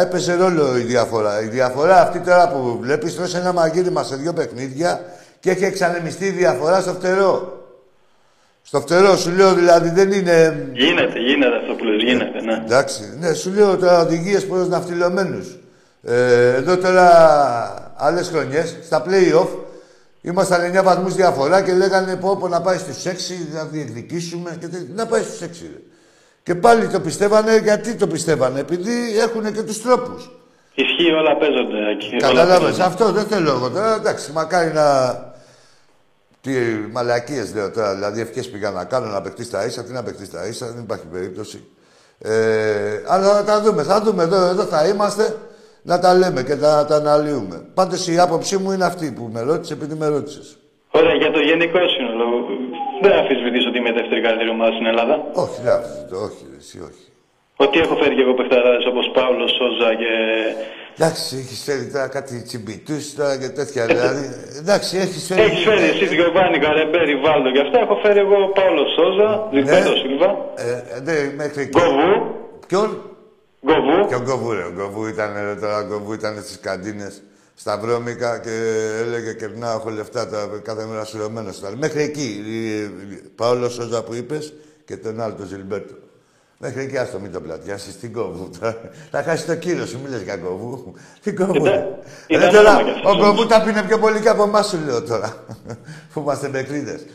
[0.00, 1.42] έπαιζε ρόλο η διαφορά.
[1.42, 5.00] Η διαφορά αυτή τώρα που βλέπεις, τρως ένα μαγείρεμα σε δύο παιχνίδια
[5.40, 7.58] και έχει εξανεμιστεί η διαφορά στο φτερό.
[8.62, 12.62] Στο φτερό σου λέω δηλαδή δεν είναι Γίνεται, γίνεται αυτό που λες, γίνεται, ναι.
[12.64, 15.58] Εντάξει, ναι, σου λέω τώρα οδηγίες προς ναυτιλωμένους.
[16.02, 19.48] Ε, εδώ τώρα άλλες χρονιές, στα play-off,
[20.22, 24.68] Ήμασταν 9 βαθμούς διαφορά και λέγανε πω, πω να πάει στους 6, να διεκδικήσουμε και
[24.68, 25.62] τε- να πάει στους 6.
[25.62, 25.80] ρε.
[26.42, 30.30] Και πάλι το πιστεύανε, γιατί το πιστεύανε, επειδή έχουν και τους τρόπους.
[30.74, 31.90] Ισχύει, όλα παίζονται.
[31.90, 32.82] Άκη, όλα Καταλάβες, παίζονται.
[32.84, 33.94] αυτό δεν θέλω εγώ τώρα.
[33.94, 35.28] Εντάξει, μακάρι να.
[36.40, 36.50] Τι
[36.92, 37.94] μαλακίες λέω τώρα.
[37.94, 39.84] Δηλαδή, ευχές πήγα να κάνω να παιχτεί στα ίσα.
[39.84, 41.64] Τι να παιχτεί στα ίσα, δεν υπάρχει περίπτωση.
[42.18, 43.82] Ε, αλλά θα τα δούμε.
[43.82, 45.36] Θα δούμε εδώ, εδώ θα είμαστε
[45.82, 47.56] να τα λέμε και να τα αναλύουμε.
[47.74, 50.58] Πάντως η άποψή μου είναι αυτή που με ρώτησες επειδή με ρώτησες.
[50.90, 52.24] Ωραία, για το γενικό σύνολο.
[53.02, 55.14] Δεν αμφισβητήσω ότι είμαι η δεύτερη καλύτερη ομάδα στην Ελλάδα.
[55.44, 57.04] Όχι, δεν αφισβητώ, όχι, ρε, εσύ όχι.
[57.64, 60.10] Ότι έχω φέρει και εγώ παιχταράδες όπως Παύλος, Σόζα και...
[60.96, 63.82] Εντάξει, έχεις φέρει τώρα κάτι τσιμπιτού τώρα και τέτοια.
[63.86, 64.24] δηλαδή,
[64.62, 65.40] εντάξει, έχεις φέρει.
[65.40, 67.78] Έχεις φέρει εσύ Γιωβάνι, Καρεμπέρι, Βάλτο και αυτά.
[67.84, 70.30] Έχω φέρει εγώ Παύλο Σόζα, Ζυγπέτο Σίλβα,
[70.64, 71.74] Ε, ναι, μέχρι εκεί.
[71.78, 72.12] Γκοβού,
[72.68, 72.88] Ποιον;
[73.66, 74.08] Γκοβού.
[74.08, 74.62] Και ο Γκοβού, ρε.
[74.64, 77.22] Ο Γκοβού ήταν, ρε, τώρα, ο Γκοβού ήταν στις καντίνες
[77.54, 78.50] στα βρώμικα και
[79.00, 81.74] έλεγε κερνάω, έχω λεφτά τώρα, κάθε μέρα σουρωμένος ήταν.
[81.78, 84.52] Μέχρι εκεί, η- Παόλος Σόζα που είπες
[84.84, 85.94] και τον άλλο, τον Ζιλμπέρτο.
[86.62, 87.98] Μέχρι εκεί, άστο, μην το πλατιάσεις.
[87.98, 88.80] Τι Γκοβού τώρα.
[89.10, 90.94] Θα χάσεις το κύριο σου, μη λες για Γκοβού.
[91.22, 91.54] Τι Γκοβού.
[91.54, 91.86] Ήταν- ρε.
[92.26, 93.46] ήταν Ρε, τώρα, όνομα κι αυτός ο Γκοβού όμως.
[93.46, 95.44] τα πίνε πιο πολύ και από εμάς σου λέω τώρα.
[96.12, 97.06] που είμαστε μπεκρίδες.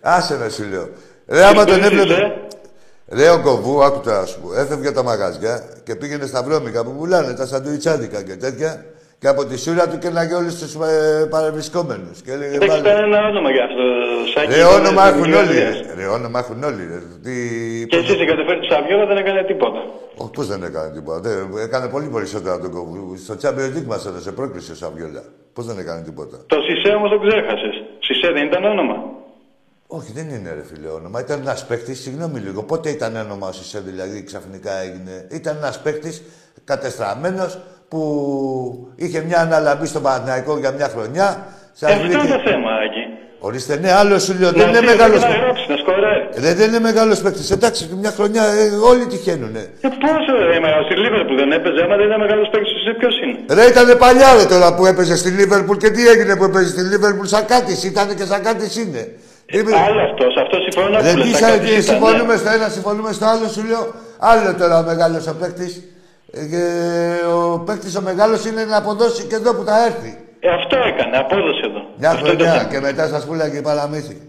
[0.00, 0.88] Άσε με σου λέω.
[1.26, 2.32] Ρε, άμα τον Εσύ, έβλεπε...
[3.10, 3.14] ε.
[3.14, 4.48] Ρε ο Κοβού, άκου τώρα να σου πω.
[4.60, 8.84] Έφευγε από τα μαγαζιά και πήγαινε στα βρώμικα που πουλάνε τα σαντουιτσάδικα και τέτοια.
[9.20, 12.16] Και από τη σούρα του κέρναγε όλους τους ε, παρευρισκόμενους.
[12.24, 12.80] Και έλεγε Εντάξει, πάλι.
[12.80, 13.82] ήταν ένα όνομα για αυτό.
[14.32, 15.56] Σάκη, Ρε ήταν όνομα στην έχουν όλοι.
[15.56, 15.70] Ιγυρία.
[15.70, 16.82] Ρε, ρε όνομα έχουν όλοι.
[16.92, 16.98] Ρε.
[17.24, 17.34] Τι...
[17.90, 19.80] Και εσύ στην κατεφέρει του Σαβιόλα δεν έκανε τίποτα.
[20.22, 21.18] Όχι, πώς δεν έκανε τίποτα.
[21.26, 23.16] Δεν, έκανε πολύ περισσότερα από τον Κοβού.
[23.26, 25.22] Στο Champions League μας έδωσε πρόκριση ο Σαβιόλα.
[25.54, 26.36] Πώς δεν έκανε τίποτα.
[26.52, 27.74] Το Σισε όμως τον ξέχασες.
[28.06, 28.96] Σισε δεν ήταν όνομα.
[29.92, 31.20] Όχι, δεν είναι ρε φίλε όνομα.
[31.20, 32.62] Ήταν ένας παίκτης, συγγνώμη λίγο.
[32.62, 35.26] Πότε ήταν όνομα ο Σισε, δηλαδή ξαφνικά έγινε.
[35.30, 36.22] Ήταν ένας παίκτης
[36.64, 38.00] κατεστραμμένος που
[38.96, 41.28] είχε μια αναλαμπή στο Παναθηναϊκό για μια χρονιά.
[41.28, 42.32] Ε, Σας αυτό είναι βρήκε.
[42.34, 43.04] το θέμα, Άκη.
[43.42, 44.50] Ορίστε, ναι, άλλο σου λέω.
[44.50, 45.44] Δεν Να είναι στείλει μεγάλος και να παίκτης.
[45.44, 46.22] γράψει, να σκοράρει.
[46.44, 47.50] Ρε, δεν είναι μεγάλος παίκτης.
[47.50, 49.62] Εντάξει, μια χρονιά ε, όλοι τυχαίνουνε.
[49.86, 53.14] Ε, πόσο ρε, μεγάλο στη Λίβερπουλ δεν έπαιζε, άμα δεν ήταν μεγάλος παίκτης, εσύ ποιος
[53.24, 56.68] είναι; Ρε, ήταν παλιά ρε τώρα που έπαιζε στη Λίβερπουλ και τι έγινε που έπαιζε
[56.74, 57.26] στη Λίβερπουλ.
[57.34, 59.02] Σαν κάτι ήταν και σαν κάτι είναι.
[59.50, 61.82] Είπε- Άλλο αυτός, σε αυτός συμφωνώ να Δεν πουλες, τι τα σαν κάτι και ήταν,
[61.82, 62.38] συμφωνούμε ναι.
[62.40, 63.92] στο ένα, συμφωνούμε στο άλλο, σου λέω.
[64.18, 65.82] Άλλο τώρα ο μεγάλος ο παίκτης.
[66.50, 66.64] Και
[67.34, 70.18] ο παίκτης ο μεγάλος είναι να αποδώσει και εδώ που θα έρθει.
[70.40, 71.80] Ε, αυτό έκανε, απόδοσε εδώ.
[71.98, 72.70] Μια Αυτό είναι το χρονιά θέμα.
[72.72, 74.20] και μετά σας πουλάγε παραμύθι.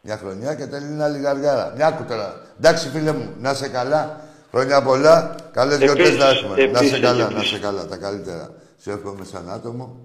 [0.00, 1.72] Μια χρονιά και τελεί ένα λιγαργάρα.
[1.76, 2.40] Μια άκου τώρα.
[2.58, 4.20] Εντάξει, φίλε μου, να σε καλά.
[4.50, 5.34] Χρόνια πολλά.
[5.52, 6.54] Καλές γιορτές Επίσης, να έχουμε.
[6.56, 7.48] Να επίσης, σε καλά, να επίσης.
[7.48, 7.86] σε καλά.
[7.86, 8.50] Τα καλύτερα.
[8.76, 9.96] Σε εύχομαι σαν άτομο.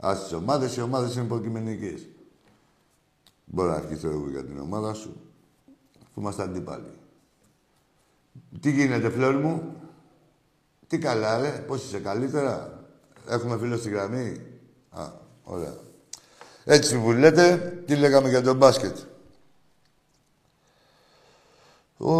[0.00, 2.00] Α τις ομάδες, οι ομάδες είναι υποκειμενικές.
[3.50, 5.20] Μπορώ να αρχίσω εγώ για την ομάδα σου.
[6.02, 6.90] Αφού είμαστε αντίπαλοι.
[8.60, 9.74] Τι γίνεται, φλόρ μου;
[10.86, 11.64] Τι καλά, ρε.
[11.66, 12.84] Πώς είσαι, καλύτερα;
[13.28, 14.40] Έχουμε φίλο στη γραμμή;
[14.90, 15.10] Α,
[15.44, 15.74] ωραία.
[16.64, 17.56] Έτσι που λέτε,
[17.86, 18.96] τι λέγαμε για τον μπάσκετ;
[21.96, 22.12] Ο...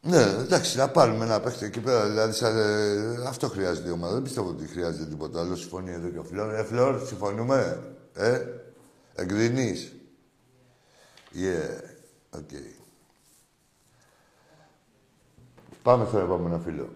[0.00, 2.08] Ναι, εντάξει, να πάρουμε ένα παίχτη εκεί πέρα.
[2.08, 4.12] Δηλαδή, σαν, ε, αυτό χρειάζεται η ομάδα.
[4.12, 5.56] Δεν πιστεύω ότι χρειάζεται τίποτα άλλο.
[5.56, 6.54] Συμφωνεί εδώ και ο Φλόρ.
[6.54, 7.82] Ε, Φλόρ, συμφωνούμε;
[8.14, 8.40] Ε,
[9.16, 9.96] εγκρινείς.
[11.34, 11.80] Yeah,
[12.30, 12.50] ok.
[15.82, 16.88] Πάμε στο επόμενο φίλο.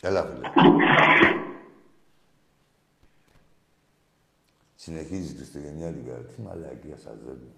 [0.00, 0.50] Έλα, φίλε.
[4.74, 6.14] Συνεχίζεις Χριστουγεννιάτικα.
[6.14, 7.52] Τι μαλακία σας δίνει.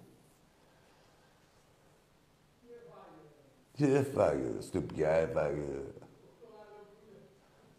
[3.73, 5.83] Τι έφαγε, στουπιά έφαγε.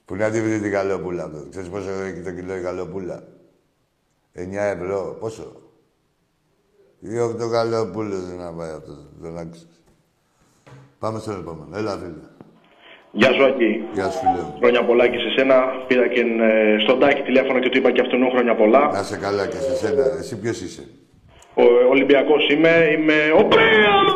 [0.08, 1.46] Πού να τη βρει την καλοπούλα αυτό.
[1.50, 3.22] Ξέρεις πόσο έχει το κιλό η καλοπούλα.
[4.34, 5.16] 9 ευρώ.
[5.20, 5.52] Πόσο;
[7.00, 9.06] Ή οκτώ καλοπούλες να πάει αυτός.
[9.20, 9.82] Δεν άκουσες.
[10.98, 11.76] Πάμε στο επόμενο.
[11.76, 12.26] Έλα, φίλε.
[13.12, 13.84] Γεια σου, Άκη.
[13.92, 14.54] Γεια σου, φίλε μου.
[14.58, 15.56] Χρόνια πολλά και σε σένα.
[15.86, 18.90] Πήρα και ε, στον Τάκη τηλέφωνο και του είπα και αυτόν χρόνια πολλά.
[18.92, 20.04] Να σε καλά και σε σένα.
[20.18, 20.84] Εσύ ποιος είσαι;
[21.54, 24.06] Ο Ολυμπιακός είμαι, είμαι ο Πρέαμ.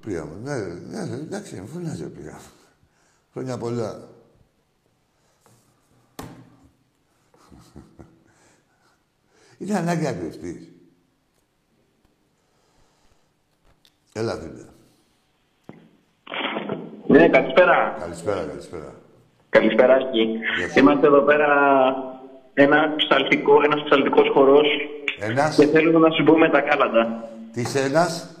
[0.00, 0.36] Πρία μου.
[0.42, 0.56] Ναι,
[0.92, 2.40] ναι, ναι, εντάξει, με φωνάζει ο Πρία.
[3.32, 4.16] Χρόνια πολλά.
[9.58, 10.72] Είναι ανάγκη να κρυφτείς.
[14.12, 14.64] Έλα, φίλε.
[17.06, 17.96] Ναι, καλησπέρα.
[18.00, 18.94] Καλησπέρα, καλησπέρα.
[19.48, 20.24] Καλησπέρα, Άκη.
[20.58, 20.78] Γεια σου.
[20.78, 21.48] Είμαστε εδώ πέρα
[22.54, 24.66] ένα ψαλτικό, ένας ψαλτικός χορός
[25.20, 27.28] Ένας, και θέλουμε να σου πούμε τα κάλαντα.
[27.52, 28.32] τι είσαι ένας,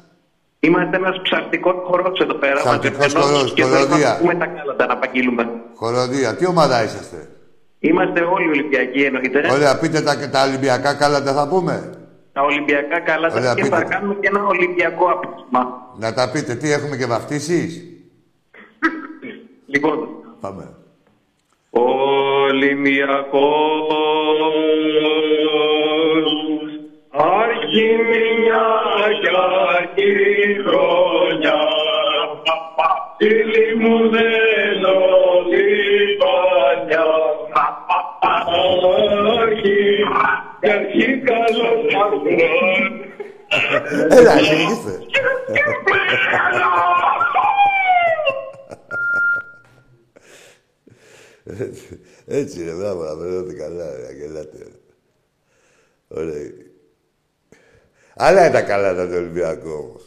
[0.60, 2.60] Είμαστε ένας ψαλτικός χορός εδώ πέρα.
[2.60, 4.08] Ψαλτικός μαζεμένος χορός, και θέλουμε χοροδία.
[4.08, 5.50] να σου πούμε τα κάλαντα, να απαγγείλουμε.
[5.74, 6.36] χοροδία.
[6.36, 7.28] Τι ομάδα είσαστε.
[7.80, 9.48] Είμαστε όλοι Ολυμπιακοί εννοείται.
[9.52, 11.92] Ωραία, πείτε τα, τα Ολυμπιακά κάλαντα θα πούμε;
[12.32, 13.88] Τα Ολυμπιακά κάλαντα Ωραία, και πείτε θα τα.
[13.88, 15.92] κάνουμε και ένα Ολυμπιακό απόγευμα.
[15.98, 16.54] Να τα πείτε.
[16.54, 17.82] Τι έχουμε και βαφτίσεις;
[19.66, 20.08] Λοιπόν,
[20.40, 20.74] Πάμε.
[21.70, 23.18] Ολυμιακός
[27.10, 27.86] Άρχι
[28.40, 28.66] μια
[29.94, 30.08] κι
[41.48, 43.06] καλός αγρόν
[44.10, 45.00] Έλα, εξηγήστε.
[51.44, 54.56] Έτσι, Έτσι ρε, μπράβο, να περνάτε καλά, ρε, να γελάτε.
[54.58, 54.70] ρε.
[56.20, 56.50] Ωραία.
[58.16, 60.04] Άλλα είναι τα καλά τα του Ολυμπιακού όμως.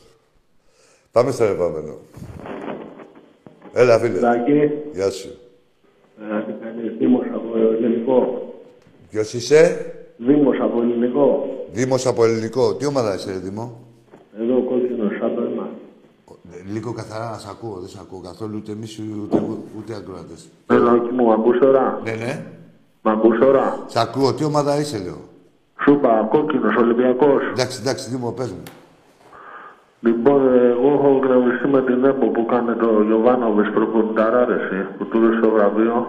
[1.12, 1.98] Πάμε στο επόμενο.
[3.74, 4.20] Έλα, φίλε.
[4.20, 5.40] Λάκη, Γεια σου.
[6.20, 8.46] ε, τι κάνεις, Δήμος από ελληνικό.
[9.10, 9.86] Ποιος είσαι;
[10.28, 11.46] Δήμος από ελληνικό.
[11.72, 12.76] Δήμος από ελληνικό.
[12.76, 13.78] Τι ομάδα είσαι, ρε, Δήμο;
[14.42, 15.70] Εδώ κόκκινος σαν το αίμα.
[16.52, 17.78] Ε, Λίγο καθαρά να σ' ακούω.
[17.80, 19.42] Δεν σ' ακούω καθόλου ούτε εμείς ούτε,
[19.78, 20.50] ούτε ακροατές.
[20.68, 22.02] Έλα, όχι μου, μ' ακούς τώρα.
[22.04, 22.46] Ναι, ναι.
[23.02, 23.84] Μ' ακούς τώρα.
[23.88, 24.34] Σ' ακούω.
[24.34, 25.22] Τι ομάδα είσαι, λέω.
[25.84, 27.42] Σου είπα, κόκκινος, Ολυμπιακός.
[27.52, 28.64] Εντάξει, εντάξει, Δήμο, πες μου.
[30.00, 34.62] Λοιπόν, ε, εγώ έχω γραμμιστεί με την ΕΠΟ που κάνει το Γιωβάνοβης προπονηταράρες,
[34.98, 36.08] που του έδωσε το βραβείο.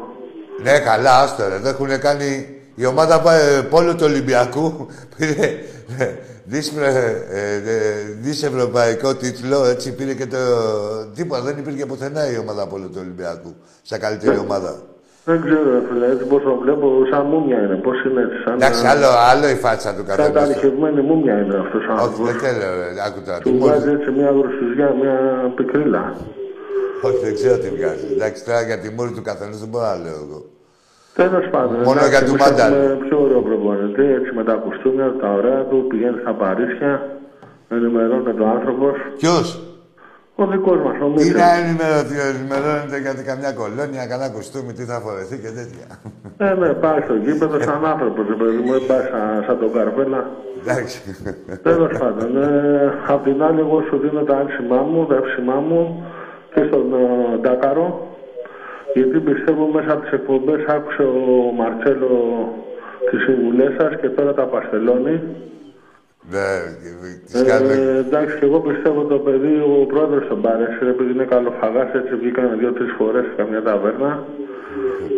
[0.63, 1.59] Ναι, καλά, άστο ρε.
[1.59, 2.57] Δεν έχουν κάνει...
[2.75, 5.47] Η ομάδα ε, πόλου του Ολυμπιακού πήρε
[5.99, 6.07] ε,
[6.45, 7.59] δις, ε, ε,
[8.21, 10.37] δις ευρωπαϊκό τίτλο, έτσι πήρε και το...
[11.15, 13.55] Τίποτα, δεν υπήρχε πουθενά η ομάδα πόλου του Ολυμπιακού.
[13.83, 14.73] Σαν καλύτερη ομάδα.
[15.25, 17.75] Δεν ξέρω, ρε φίλε, έτσι πώς το βλέπω, σαν μούμια είναι.
[17.87, 18.55] Πώς είναι έτσι, σαν...
[18.55, 20.33] Εντάξει, ε, άλλο, άλλο η φάτσα του Σαν καθένας.
[20.43, 22.27] ταλαιχευμένη μούμια είναι αυτός ο Όχι, άνθρωπος.
[22.33, 22.89] δεν θέλω, ρε.
[23.07, 23.39] Άκου τώρα.
[23.39, 25.15] τι Του μόλις- βγάζει έτσι μια γρουσουζιά, μια
[25.57, 26.03] πικρίλα.
[27.07, 28.07] Όχι, δεν ξέρω τι βγάζει.
[28.17, 30.41] Εντάξει, τώρα για τη μούρη του καθενός δεν μπορώ να λέω εγώ.
[31.15, 31.77] Τέλος πάντων.
[31.89, 32.73] Μόνο εντάξει, για του εμείς Μάνταλ.
[32.73, 36.93] έχουμε πιο ωραίο προπονητή, έτσι με τα κουστούμια, τα ωραία του, πηγαίνει στα Παρίσια,
[37.69, 38.95] ενημερώνεται ο άνθρωπος.
[39.19, 39.47] Ποιος;
[40.35, 41.37] Ο δικός μας, ο Τι Μίτσελ.
[41.43, 45.87] να ενημερωθεί, ενημερώνεται γιατί καμιά κολόνια, κανένα κουστούμι, τι θα φορεθεί και τέτοια.
[46.47, 49.71] Ε, ναι, πάει στο γήπεδο σαν άνθρωπος, ρε παιδί μου, δεν πάει σαν, σαν τον
[49.77, 50.21] Καρβέλα.
[50.63, 50.99] Εντάξει.
[51.69, 52.31] Τέλος πάντων.
[52.43, 55.81] Ε, απ' την άλλη, εγώ σου δίνω τα άξιμά μου, τα εύσημά μου
[56.55, 57.87] και στον ε, Ντάκαρο.
[58.95, 62.13] Γιατί πιστεύω μέσα από τις εκπομπές άκουσε ο Μαρτσέλο
[63.11, 65.23] τις συμβουλές σας και τώρα τα παστελώνει.
[66.31, 66.49] Ναι,
[67.25, 67.75] τις κάνουμε...
[67.75, 72.15] Ε, εντάξει, και εγώ πιστεύω το παιδί, ο πρόεδρος τον πάρεσε, επειδή είναι καλοφαγάς, έτσι
[72.15, 74.27] βγήκαν δύο-τρεις φορές σε καμιά ταβέρνα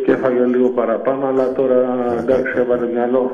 [0.05, 1.79] και έφαγε λίγο παραπάνω, αλλά τώρα
[2.19, 3.31] εντάξει, έβαλε μυαλό.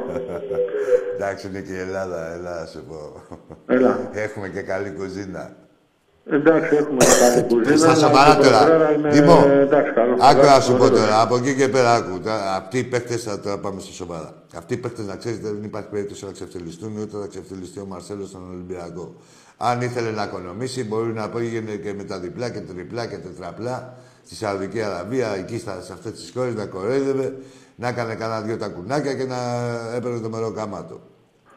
[1.14, 2.98] Εντάξει, είναι και η Ελλάδα, έλα να σου πω.
[3.74, 4.10] Έλα.
[4.12, 5.56] Έχουμε και καλή κουζίνα.
[6.32, 7.76] Εντάξει, έχουμε και καλή κουζίνα.
[7.76, 8.58] Στα αλλά σοβαρά το τώρα.
[8.58, 10.98] Πετρέρα είναι, Δήμο, εντάξει, καλό άκου φαγάκι, να σου πω ωραίος.
[11.00, 11.20] τώρα.
[11.20, 12.20] Από εκεί και πέρα, άκου.
[12.20, 14.32] Τα- Αυτοί οι παίχτε, θα τώρα πάμε στο σοβαρά.
[14.56, 18.28] Αυτοί οι παίχτε, να ξέρετε, δεν υπάρχει περίπτωση να ξεφτυλιστούν ούτε να ξεφτυλιστεί ο Μαρσέλος
[18.28, 19.14] στον Ολυμπιακό.
[19.56, 23.94] Αν ήθελε να οικονομήσει, μπορεί να πήγαινε και με τα διπλά και τριπλά και τετραπλά
[24.26, 27.34] στη Σαουδική Αραβία, εκεί στα, σε αυτές τις χώρες να κορέδευε,
[27.76, 29.36] να έκανε κανένα δυο τα κουνάκια και να
[29.96, 31.00] έπαιρνε το μεροκάματο.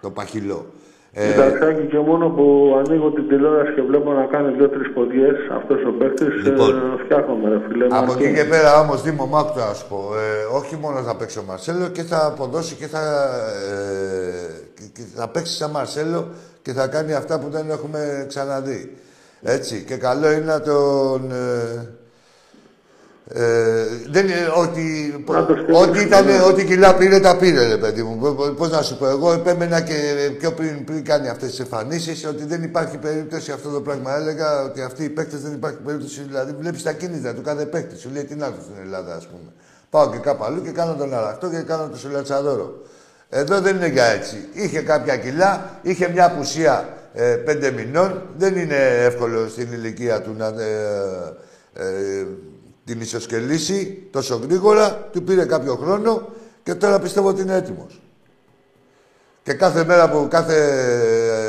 [0.02, 0.66] Το παχυλό.
[1.16, 5.80] Ε, Κοιτάξτε, και μόνο που ανοίγω την τηλεόραση και βλέπω να κάνει δύο-τρει ποδιές αυτός
[5.86, 6.70] ο παίκτης, Λοιπόν.
[6.76, 7.86] ε, φτιάχνομαι, ρε φίλε.
[7.86, 8.14] Από Μάρκο.
[8.24, 10.00] εκεί και πέρα όμως, Δήμο, μ' άκου να σου πω.
[10.16, 13.00] Ε, όχι μόνο θα παίξει ο Μαρσέλο και θα αποδώσει και θα,
[13.72, 16.28] ε, και- και θα παίξει σαν Μαρσέλο
[16.62, 18.98] και θα κάνει αυτά που δεν έχουμε ξαναδεί.
[19.42, 19.84] Έτσι.
[19.88, 21.32] Και καλό είναι να τον.
[21.32, 21.88] Ε,
[23.28, 25.16] ε, δεν είναι ότι.
[25.28, 26.42] Να το στείλεις, Ό,τι, ήταν, ναι.
[26.42, 28.36] ό,τι κιλά πήρε, τα πήρε, ρε παιδί μου.
[28.58, 29.94] Πώ να σου πω, εγώ επέμενα και
[30.40, 34.16] πιο πριν, πριν κάνει αυτές τις εμφανίσεις ότι δεν υπάρχει περίπτωση αυτό το πράγμα.
[34.16, 36.22] Έλεγα ότι αυτοί οι παίκτες δεν υπάρχει περίπτωση.
[36.28, 38.00] Δηλαδή, βλέπεις τα κίνητρα του κάθε παίκτη.
[38.00, 39.52] Σου λέει τι να έρθει στην Ελλάδα, ας πούμε.
[39.90, 42.82] Πάω και κάπου αλλού και κάνω τον αραχτό και κάνω το σουλατσαδόρο.
[43.30, 44.48] Εδώ δεν είναι για έτσι.
[44.54, 48.22] Είχε κάποια κιλά, είχε μια απουσία ε, πέντε μηνών.
[48.38, 51.34] Δεν είναι εύκολο στην ηλικία του να ε,
[51.74, 52.26] ε,
[52.86, 55.08] την ισοσκελίσει τόσο γρήγορα.
[55.12, 56.22] Του πήρε κάποιο χρόνο
[56.64, 58.02] και τώρα πιστεύω ότι είναι έτοιμος.
[59.44, 60.56] Και κάθε μέρα που κάθε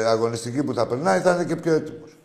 [0.04, 2.16] ε, αγωνιστική που θα περνάει θα είναι και πιο έτοιμος.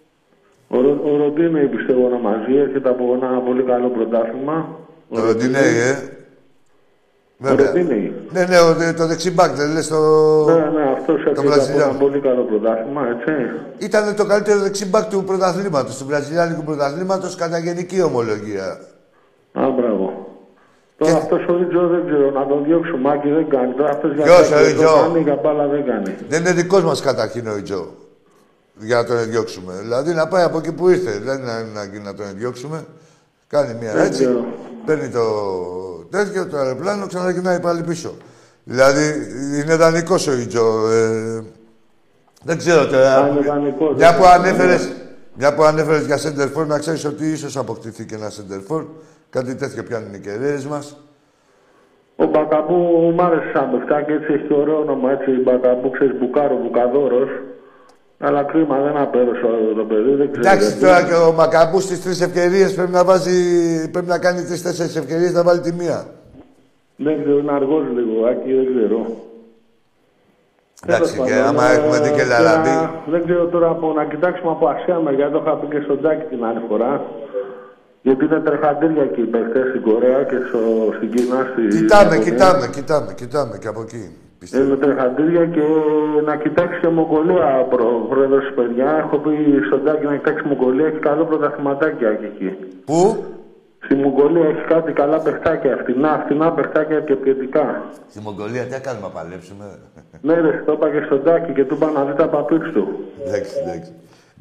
[0.67, 4.77] Ο, Ρο- ο Ροντίνεϊ πιστεύω να μαζί έρχεται από ένα πολύ καλό πρωτάθλημα.
[5.13, 5.97] Το Ροντινέι, ε.
[7.51, 8.13] Ο Ροντίνεϊ.
[8.31, 9.99] Ναι, ναι, ο- το δεξιμπάκ, δεν λες το...
[10.45, 11.89] Ναι, ναι, αυτό έρχεται από Βραζιλιάνο.
[11.89, 13.31] ένα πολύ καλό πρωτάθλημα, έτσι.
[13.77, 18.79] Ήταν το καλύτερο δεξιμπάκ του πρωταθλήματος, του βραζιλιάνικου πρωταθλήματος κατά γενική ομολογία.
[19.53, 20.27] Α, μπράβο.
[20.97, 23.73] Τώρα αυτός ο Ρίτζο δεν ξέρω, να τον διώξουμε, Άκη δεν κάνει.
[23.73, 26.15] Τώρα αυτός για Ποιος, κάτι ο δεν Ρίτζο; κάνει, για μπάλα δεν κάνει.
[26.27, 27.87] Δεν είναι δικός μας καταρχήν ο Ιτζό.
[28.79, 29.73] Για να τον διώξουμε.
[29.81, 31.19] Δηλαδή να πάει από εκεί που ήρθε.
[31.23, 32.85] Δεν είναι ανάγκη να τον διώξουμε.
[33.47, 34.23] Κάνει μια Δεν έτσι.
[34.23, 34.45] ξέρω.
[34.85, 35.23] Παίρνει το
[36.09, 38.13] τέτοιο, το αεροπλάνο, ξαναγυρνάει πάλι πίσω.
[38.63, 39.13] Δηλαδή
[39.61, 40.89] είναι δανεικός ο Ιτζό.
[40.91, 41.43] Ε,
[42.43, 43.15] δεν ξέρω τώρα.
[43.15, 44.79] Α, είναι δανεικός, Μια δεν που ξέρω.
[45.39, 48.85] Ανέφερες, μια που ανέφερες για Σέντερφορ, να ξέρεις ότι ίσως αποκτηθεί και ένα Σέντερφορ.
[49.29, 50.97] Κάτι τέτοιο πιάνουν οι κεραίες μας.
[52.15, 57.29] Ο Μπακαμπού μ' άρεσε σαν παιχτάκι, έτσι έχει ωραίο όνομα, έτσι Μπακαμπού, ξέρεις, Μπουκάρο, Μπουκαδόρος.
[58.21, 60.47] Αλλά κρίμα δεν απέδωσε όλο το παιδί, δεν ξέρω.
[60.47, 60.83] Εντάξει, γιατί.
[60.83, 63.37] τώρα και ο Μακαμπού στις τρεις ευκαιρίες πρέπει να βάζει.
[63.91, 66.07] Πρέπει να κάνει τρει-τέσσερι ευκαιρίες να βάλει τη μία.
[66.95, 69.28] Δεν ξέρω, είναι αργός λίγο, Άκη, δεν ξέρω.
[70.85, 72.75] Εντάξει, Τέλος και πάντων, άμα ε, έχουμε δει και και Λαραμπή.
[72.79, 75.97] να- Δεν ξέρω τώρα από να κοιτάξουμε από Ασία μεριά, το είχα πει και στον
[75.99, 76.91] Τζάκη την άλλη φορά.
[78.05, 80.59] Γιατί είναι τρεχαντήρια εκεί οι παίχτες στην Κορέα και στο,
[80.97, 81.37] στην Κίνα.
[81.51, 82.23] Στη Κοιτάμε, Ιαπωνία.
[82.27, 84.03] κοιτάμε, κοιτάμε, κοιτάμε και από εκεί.
[84.41, 84.63] Πιστεύω.
[84.65, 85.65] Είναι τρεχαντήρια και
[86.25, 88.89] να κοιτάξει και Μογγολία προ, πρόεδρος της παιδιά.
[89.03, 89.33] Έχω πει
[89.67, 92.49] στον Τζάκη να κοιτάξει Μογγολία, έχει καλό πρωταθληματάκι εκεί.
[92.85, 92.99] Πού;
[93.85, 97.65] Στη Μογγολία έχεις κάτι καλά παιχτάκια, φτηνά, φτηνά παιχτάκια και ποιοτικά.
[98.09, 99.65] Στη Μογγολία τι θα κάνουμε να παλέψουμε;
[100.21, 102.83] Ναι, ρε, το είπα και στον Τζάκη και του είπα να δει τα παπίρς του.
[103.25, 103.91] εντάξει, εντάξει.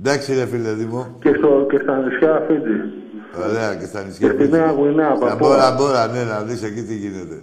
[0.00, 1.16] Εντάξει, ρε φίλε Δήμο.
[1.20, 2.76] Και, στο, και στα νησιά Φίτζη.
[3.48, 4.28] Ωραία, και στα νησιά.
[4.28, 5.48] Και στη Νέα Γουινέα, Στα Παππούα.
[5.48, 7.38] μπόρα, μπόρα, ναι, να δεις εκεί τι γίνεται.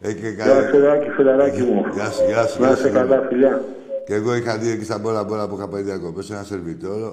[0.00, 1.84] Έχει και Γεια σου, Ράκη, φιλαράκι μου.
[1.94, 2.60] Γεια σου, γεια σου.
[2.60, 3.28] Να γεια είσαι σου, καλά, Δήμο.
[3.28, 3.60] φιλιά.
[4.06, 7.10] Και εγώ είχα δει εκεί στα μπόρα μπόρα που είχα πάει διακοπές ένα σερβιτόρο.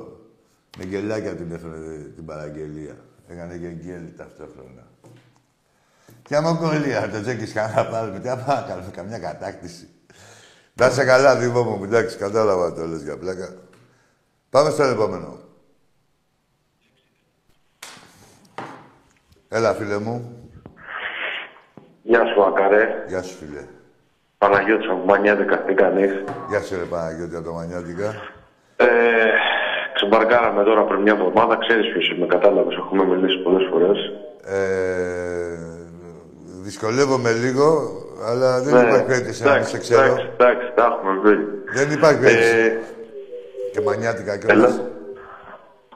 [0.77, 1.79] Με γελάκια την έφερε
[2.15, 2.95] την παραγγελία.
[3.27, 4.87] Έκανε και γκέλ ταυτόχρονα.
[6.23, 8.19] Ποια μοκολία, το τσέκεις κανένα πάρουμε.
[8.19, 9.89] Τι να πάμε να κάνουμε, καμιά κατάκτηση.
[10.73, 11.83] Να είσαι καλά, Δήμο μου.
[11.83, 13.55] Εντάξει, κατάλαβα το λες για πλάκα.
[14.49, 15.39] Πάμε στο επόμενο.
[19.49, 20.39] Έλα, φίλε μου.
[22.03, 23.03] Γεια σου, Ακαρέ.
[23.07, 23.65] Γεια σου, φίλε.
[24.37, 28.13] Παναγιώτης από Μανιάτικα, τι κάνεις; Γεια σου, ρε Παναγιώτη, από το Μανιάτικα.
[28.75, 28.85] Ε,
[30.09, 31.57] ξεμπαρκάραμε τώρα πριν μια εβδομάδα.
[31.57, 32.75] Ξέρεις ποιος είμαι, κατάλαβες.
[32.75, 33.97] Έχουμε μιλήσει πολλές φορές.
[34.57, 35.57] Ε,
[36.67, 37.67] δυσκολεύομαι λίγο,
[38.29, 40.01] αλλά δεν Ναι, υπάρχει περίπτωση να μην εντάξει, σε ξέρω.
[40.03, 41.37] Εντάξει, εντάξει, τα έχουμε βρει.
[41.77, 42.57] Δεν υπάρχει περίπτωση.
[42.57, 42.79] Ε,
[43.73, 44.39] Και μανιάτικα έλα.
[44.45, 44.81] κιόλας.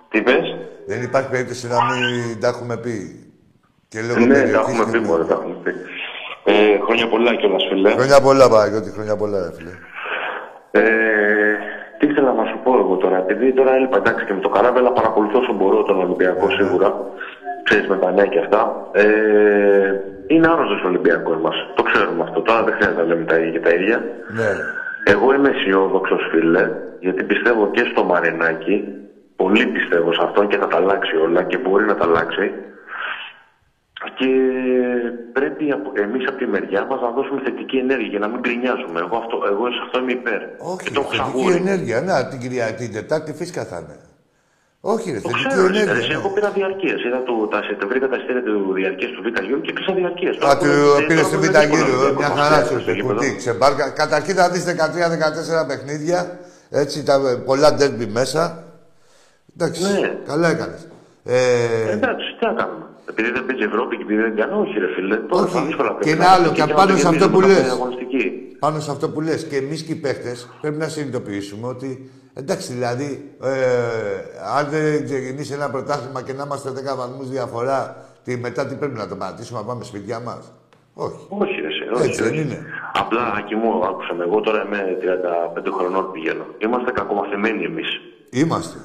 [0.09, 0.55] Τι πες.
[0.87, 3.23] Δεν υπάρχει περίπτωση να μην τα έχουμε πει.
[3.87, 5.71] Και λόγω Ναι, τα περιοχής έχουμε και πει, του- μωρέ, τα έχουμε πει.
[6.43, 7.89] Ε, χρόνια πολλά κιόλας, φίλε.
[7.91, 9.71] Χρόνια πολλά, Παναγιώτη, χρόνια πολλά, ρε φίλε.
[10.71, 10.81] Ε,
[11.99, 14.77] τι ήθελα να σου πω εγώ τώρα, επειδή τώρα έλειπα εντάξει και με το καράβι,
[14.77, 16.89] αλλά παρακολουθώ όσο μπορώ τον Ολυμπιακό Ναι, σίγουρα.
[17.63, 18.61] Ξέρεις με τα νέα και αυτά.
[18.91, 19.05] Ε,
[20.27, 21.55] είναι άρρωστος ο Ολυμπιακός μας.
[21.75, 22.41] Το ξέρουμε αυτό.
[22.41, 23.97] Τώρα δεν χρειάζεται να λέμε τα ίδια και τα ίδια.
[24.39, 24.51] Ναι.
[25.13, 28.77] Εγώ είμαι αισιόδοξος, φίλε, γιατί πιστεύω και στο Μαρινάκι.
[29.35, 32.53] Πολύ πιστεύω σε αυτό και θα τα αλλάξει όλα και μπορεί να τα αλλάξει.
[34.19, 34.29] Και
[35.37, 38.99] πρέπει από- εμείς από τη μεριά μας να δώσουμε θετική ενέργεια για να μην γκρινιάζουμε.
[39.05, 40.41] Εγώ, αυτό, εγώ σε αυτό είμαι υπέρ.
[40.71, 41.55] Όχι, και το έχω θετική σαγούρι.
[41.63, 41.97] ενέργεια.
[42.01, 43.97] Να, την Κυριακή, την Τετάρτη φυσικά θα είναι.
[44.93, 45.93] Όχι, ρε, Το θετική ξέρω, ρε, ενέργεια.
[46.01, 46.13] εσύ, ναι.
[46.19, 46.95] εγώ πήρα διαρκεία.
[47.07, 50.31] Είδα το, τα, τα βρήκα τα ειστήρια του διαρκείας του Β' Γιώργου και κλείσα διαρκεία.
[50.49, 50.69] Α, του
[51.07, 53.01] πήρε στη Β' Γύρου, ε, μια χαρά σου ήρθε.
[53.01, 53.85] Κουτί, ξεμπάρκα.
[54.01, 56.19] Καταρχήν θα δεις 13-14 παιχνίδια.
[56.69, 58.63] Έτσι, τα, πολλά ντέρμπι μέσα.
[59.55, 60.11] Εντάξει, Ναι.
[60.27, 60.87] καλά έκανες.
[61.25, 62.83] Ε, Εντάξει, τι να κάνουμε.
[63.19, 65.15] Επειδή δεν παίζει Ευρώπη και επειδή δεν κάνω, όχι ρε φίλε.
[65.15, 65.53] Τώρα Όχι.
[65.55, 67.39] θα δύσκολα Και πρέπει ένα να άλλο, είναι και να πάνω το σε αυτό που
[67.39, 67.71] γεμίζουμε λες.
[67.71, 68.23] αγωνιστική.
[68.59, 72.73] πάνω σε αυτό που λες και εμείς και οι παίχτες πρέπει να συνειδητοποιήσουμε ότι εντάξει
[72.73, 73.09] δηλαδή
[73.43, 73.53] ε,
[74.57, 77.79] αν δεν ξεκινήσει ένα πρωτάθλημα και να είμαστε 10 βαθμούς διαφορά
[78.23, 80.53] τι, μετά τι πρέπει να το πατήσουμε να πάμε σπίτια μας;
[80.93, 81.25] Όχι.
[81.29, 82.41] Όχι, ρε, σε, όχι, Έτσι δεν όχι.
[82.41, 82.57] είναι.
[82.93, 84.23] Απλά, Άκη μου, άκουσα με.
[84.23, 84.97] Εγώ τώρα είμαι
[85.67, 86.45] 35 χρονών πηγαίνω.
[86.57, 87.89] Είμαστε κακομαθημένοι εμείς.
[88.29, 88.77] Είμαστε.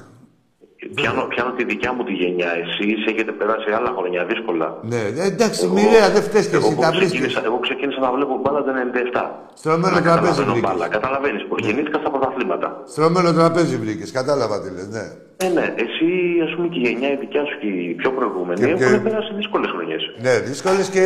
[0.97, 2.49] Πιάνω, πιάνω τη δικιά μου τη γενιά.
[2.63, 4.67] Εσείς έχετε περάσει άλλα χρόνια δύσκολα.
[4.91, 7.43] Ναι, ε, εντάξει, μοιραία, δεν φταίς και εγώ, εσύ, που τα ξεκίνησα, βρίσκεις.
[7.49, 9.23] εγώ ξεκίνησα να βλέπω μπάλα το 97.
[9.61, 10.69] Στρωμένο Να τραπέζι καταλαβαίνω βρήκες.
[10.69, 10.85] μπάλα.
[10.97, 12.67] Καταλαβαίνεις πώς γεννήθηκα στα πρωταθλήματα.
[12.93, 15.05] Στρωμένο τραπέζι βρήκες, κατάλαβα τι λες, ναι.
[15.45, 16.07] Ε, ναι, εσύ,
[16.45, 19.09] ας πούμε, και η γενιά η δικιά σου και οι πιο προηγούμενοι Και- έχουν και-
[19.09, 20.03] περάσει δύσκολες χρονιές.
[20.25, 21.05] Ναι, δύσκολες και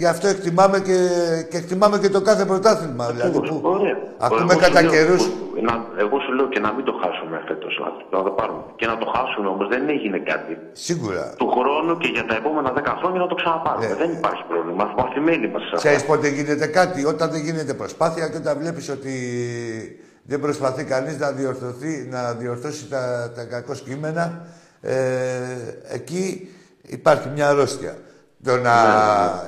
[0.00, 0.96] γι' αυτό εκτιμάμε και,
[1.50, 3.04] και εκτιμάμε και το κάθε πρωτάθλημα.
[3.12, 3.96] Δηλαδή, που Ωραία.
[4.26, 5.24] ακούμε Εγώ κατά σου λέω- καιρούς
[5.66, 7.72] να- Εγώ σου λέω και να μην το χάσουμε φέτος.
[8.14, 8.62] Να το πάρουμε.
[8.80, 10.52] Και να το χάσουμε όμως δεν έγινε κάτι.
[10.72, 11.24] σίγουρα.
[11.40, 13.86] Του χρόνου και για τα επόμενα 10 χρόνια να το ξαναπάρουμε.
[13.86, 13.94] Ναι.
[13.94, 14.84] Δεν υπάρχει πρόβλημα.
[14.98, 15.76] Μαθημένοι μας σε αυτά.
[15.88, 19.14] Ξέρεις πότε γίνεται κάτι, όταν δεν γίνεται προσπάθεια και όταν βλέπεις ότι
[20.30, 24.24] δεν προσπαθεί κανείς να, διορθωθεί, να διορθώσει τα, τα κακό κείμενα,
[24.80, 24.94] ε,
[25.88, 26.48] εκεί
[26.82, 27.94] υπάρχει μια αρρώστια.
[28.44, 28.74] Το να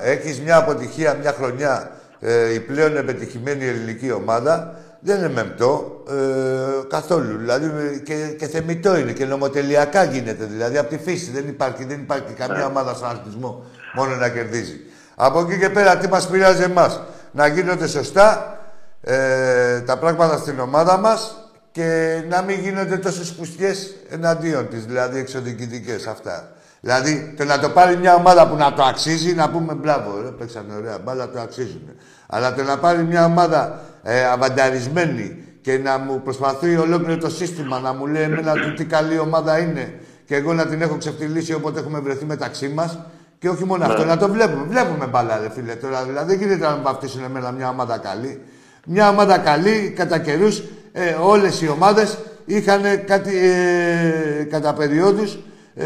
[0.03, 6.87] έχεις μια αποτυχία μια χρονιά, ε, η πλέον επιτυχημένη ελληνική ομάδα, δεν είναι μεμπτό ε,
[6.89, 7.37] καθόλου.
[7.37, 7.69] Δηλαδή
[8.05, 10.45] και, και θεμητό είναι και νομοτελειακά γίνεται.
[10.45, 14.79] Δηλαδή από τη φύση δεν υπάρχει, δεν υπάρχει καμία ομάδα σαν αθλητισμό μόνο να κερδίζει.
[15.15, 18.57] Από εκεί και πέρα τι μας πειράζει εμάς; Να γίνονται σωστά
[19.01, 25.19] ε, τα πράγματα στην ομάδα μας και να μην γίνονται τόσες πουστιές εναντίον της, δηλαδή
[25.19, 26.51] εξοδικητικές αυτά.
[26.81, 30.27] Δηλαδή, το να το πάρει μια ομάδα που να το αξίζει, να πούμε μπράβο, ρε,
[30.27, 31.81] παίξανε ωραία μπάλα, το αξίζουν.
[32.27, 33.79] Αλλά το να πάρει μια ομάδα
[34.09, 38.85] ε, αβανταρισμένη και να μου προσπαθεί ολόκληρο το σύστημα να μου λέει εμένα του τι
[38.85, 39.93] καλή ομάδα είναι
[40.25, 42.99] και εγώ να την έχω ξεφτυλίσει όποτε έχουμε βρεθεί μεταξύ μας
[43.39, 44.65] Και όχι μόνο αυτό, να το βλέπουμε.
[44.69, 46.03] Βλέπουμε μπαλά, ρε φίλε τώρα.
[46.03, 48.41] Δηλαδή δεν γίνεται να με βαφτίσουν εμένα μια ομάδα καλή.
[48.85, 55.37] Μια ομάδα καλή, κατά καιρούς, ε, όλες οι ομάδες είχαν κάτι ε, κατά περιόδους
[55.75, 55.85] ε,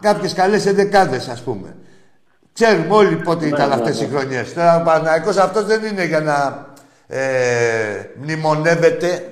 [0.00, 1.74] κάποιες καλές εντεκάδες, ας πούμε.
[2.52, 4.06] Ξέρουμε όλοι πότε ήταν ναι, αυτές ναι.
[4.06, 4.52] οι χρονιές.
[4.52, 6.68] Τώρα ο Παναθηναϊκός αυτός δεν είναι για να
[7.10, 7.20] ε,
[8.22, 9.24] μνημονεύεται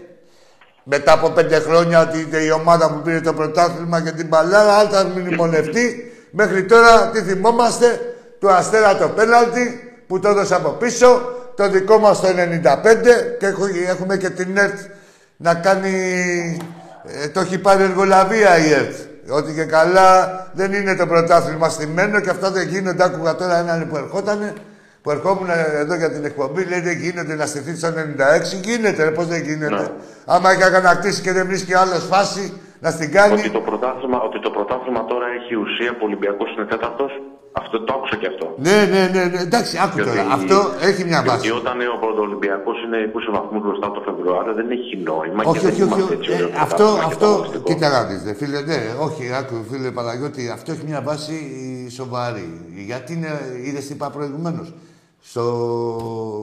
[0.82, 4.72] μετά από πέντε χρόνια ότι είναι η ομάδα που πήρε το πρωτάθλημα και την μπαλάρα,
[4.72, 6.12] άλλη θα μνημονευτεί.
[6.30, 8.00] Μέχρι τώρα τι θυμόμαστε,
[8.40, 11.20] του Αστέρα το πέναλτι που το έδωσε από πίσω,
[11.56, 14.78] το δικό μας το 95 και έχω- έχουμε και την ΕΡΤ
[15.36, 15.92] να κάνει...
[17.22, 18.94] Ε, το έχει πάρει εργολαβία η ΕΡΤ.
[19.30, 23.04] Ότι και καλά δεν είναι το πρωτάθλημα στημένο και αυτά δεν γίνονται.
[23.04, 24.52] Άκουγα τώρα έναν που ερχότανε,
[25.08, 25.48] που ερχόμουν
[25.82, 27.92] εδώ για την εκπομπή, λέει δεν γίνεται να στηθεί στο 96.
[28.64, 29.74] Γίνεται, ρε, πώς δεν γίνεται.
[29.74, 29.88] Ναι.
[30.34, 32.44] Άμα έχει αγανακτήσει και δεν βρίσκει άλλος φάση
[32.84, 33.32] να στην κάνει.
[33.32, 37.10] Ότι το, πρωτάθλημα, ότι το πρωτάθλημα τώρα έχει ουσία που ο Ολυμπιακός είναι τέταρτος,
[37.60, 38.46] αυτό το άκουσα και αυτό.
[38.66, 39.40] Ναι, ναι, ναι, ναι.
[39.48, 40.32] Εντάξει, άκου Διότι- τώρα.
[40.38, 40.56] Αυτό
[40.88, 41.50] έχει μια διότι βάση.
[41.60, 45.72] όταν ο Πρωτοολυμπιακό είναι 20 βαθμούς μπροστά το Φεβρουάριο, δεν έχει νόημα Όχι, και δεν
[45.72, 45.90] όχι, όχι.
[46.00, 47.66] είμαστε έτσι Ε, ωραίο αυτό, πρωτάθλημα και αυτό, ανταγωνιστικό.
[47.68, 51.34] κοίτα να δεις, ρε φίλε, ναι, όχι, άκου, φίλε Παναγιώτη, αυτό έχει μια βάση
[51.98, 52.48] σοβαρή.
[52.90, 53.30] Γιατί είναι,
[53.66, 54.68] είδες τι είπα προηγουμένως,
[55.22, 55.44] στο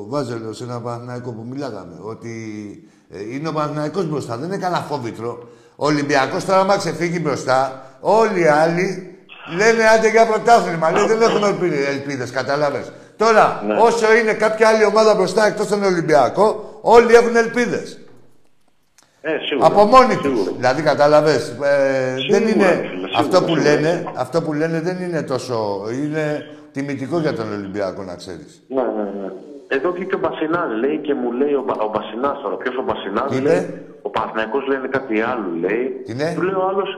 [0.07, 2.33] Βάζελο, σε ένα Παναθηναϊκό που μιλάγαμε, ότι
[3.09, 5.47] ε, είναι ο Παναθηναϊκός μπροστά, δεν είναι κανένα φόβητρο.
[5.75, 9.15] Ο Ολυμπιακός τώρα, άμα ξεφύγει μπροστά, όλοι οι άλλοι
[9.55, 10.91] λένε άντε για πρωτάθλημα.
[10.91, 12.91] Λέει δεν έχουμε ελπίδες, ελπίδες κατάλαβες.
[13.17, 13.79] Τώρα, Ναι.
[13.79, 17.99] όσο είναι κάποια άλλη ομάδα μπροστά εκτός τον Ολυμπιακό, όλοι έχουν ελπίδες.
[19.21, 19.67] Ε, σίγουρα.
[19.67, 20.23] Από μόνοι τους.
[20.39, 20.51] Σίγουρα.
[20.55, 21.31] Δηλαδή, κατάλαβε.
[21.31, 22.65] δεν Σίγουρα, είναι.
[22.65, 23.61] φίλε, σίγουρα, αυτό, που σίγουρα.
[23.61, 25.81] λένε, αυτό που λένε δεν είναι τόσο.
[26.03, 26.45] Είναι
[26.75, 28.51] τιμητικός για τον Ολυμπιακό, να ξέρεις.
[28.75, 29.27] Ναι, ναι, ναι.
[29.75, 32.55] Εδώ βγήκε ο Μπασινά, λέει και μου λέει ο, Μπα- ο Μπασινάς τώρα.
[32.61, 35.83] Ποιος ο Μπασινά, Τι λέει; είπε; Ο Παναθηναϊκός λένε κάτι άλλο, λέει.
[36.05, 36.89] Τι ναι; Του λέει ο άλλος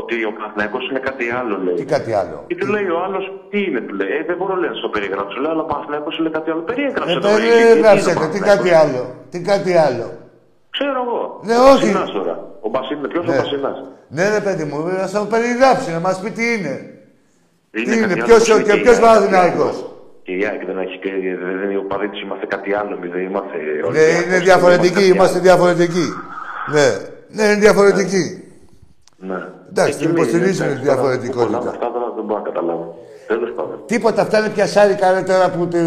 [0.00, 1.74] ότι ο Παναθηναϊκός είναι κάτι άλλο, λέει.
[1.80, 4.10] Τι κάτι άλλο; Και του λέει ο άλλος, τι είναι, του λέει.
[4.18, 5.36] Ε, δεν μπορώ λέει, να στο περιγράψω.
[5.42, 6.62] Λέω, αλλά ο Παναθηναϊκός είναι κάτι άλλο.
[6.70, 7.28] Περιέγραψε Ε, το.
[7.28, 8.28] ρε, περίγραψε είναι ο το.
[8.34, 9.02] Τι Παναθηναϊκός; κάτι άλλο;
[9.32, 10.06] Τι κάτι άλλο;
[10.76, 11.22] Ξέρω εγώ.
[11.48, 11.86] Ναι, Ο όχι.
[11.86, 12.34] Μπασινάς τώρα.
[12.66, 13.32] Ο Μπασινά, ποιος Ναι.
[13.32, 13.76] ο Μπασινάς;
[14.16, 16.74] Ναι, ρε παιδί μου, να σα το περιγράψει, να μας πει τι είναι.
[17.70, 19.76] Τι είναι, κάτι ποιος άλλο, ο- και η ποιος ΑΕΚ, Παναθηναϊκός;
[20.22, 21.10] Και η ΑΕΚ δεν έχει και
[21.60, 24.92] δεν είναι ο παδί της, είμαστε κάτι άλλο, εμείς δεν είμαστε Ναι, Ολυμπιακός, είναι διαφορετικοί,
[24.94, 25.46] κάτι είμαστε άλλο.
[25.48, 26.06] διαφορετικοί.
[26.74, 26.86] Ναι,
[27.36, 28.24] ναι, είναι διαφορετικοί.
[29.28, 29.38] Ναι.
[29.70, 31.44] Εντάξει, Εκεί την με- υποστηρίζουν εντάξει, τη τώρα, διαφορετικότητα.
[31.46, 32.86] πολλά από Αυτά τώρα δεν μπορώ να καταλάβω.
[33.26, 33.76] Τέλος πάντων.
[33.86, 35.78] Τίποτα, αυτά είναι πιασάρικα ρε, τώρα που τη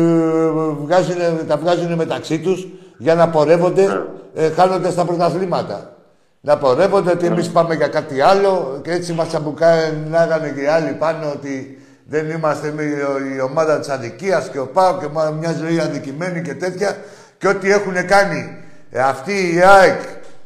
[0.84, 2.68] βγάζουνε, τα βγάζουν μεταξύ τους
[2.98, 3.86] για να πορεύονται
[4.34, 5.96] ε, χάνοντας τα πρωταθλήματα.
[6.44, 10.92] Να πορεύονται ότι εμείς πάμε για κάτι άλλο και έτσι μας τσαμπουκάναγανε και οι άλλοι
[10.92, 12.94] πάνω ότι δεν είμαστε εμείς
[13.38, 16.98] η ομάδα της αδικίας και ο Πάο και μα- μια ζωή αδικημένη και τέτοια.
[17.38, 18.58] Και ό,τι έχουν κάνει
[18.92, 20.00] ε, αυτοί οι ΑΕΚ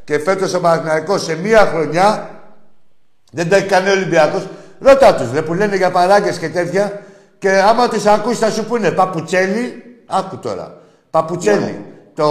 [0.04, 2.30] και φέτος ο Παναθηναϊκός σε μία χρονιά
[3.32, 4.48] δεν τα έχει κάνει ο Ολυμπιακός.
[4.80, 7.00] Ρώτα τους, ρε, που λένε για παράγκες και τέτοια.
[7.38, 10.76] Και άμα τις ακούσεις θα σου πούνε Παπουτσέλη, άκου τώρα.
[11.10, 11.84] Παπουτσέλη,
[12.14, 12.26] το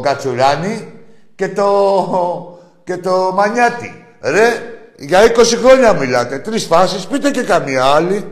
[0.00, 0.92] Γκατσουράνι
[1.34, 2.49] και το,
[2.90, 4.04] και το Μανιάτι.
[4.20, 4.48] Ρε,
[4.96, 6.38] για 20 χρόνια μιλάτε.
[6.38, 8.24] Τρεις φάσεις, πείτε και καμία άλλη.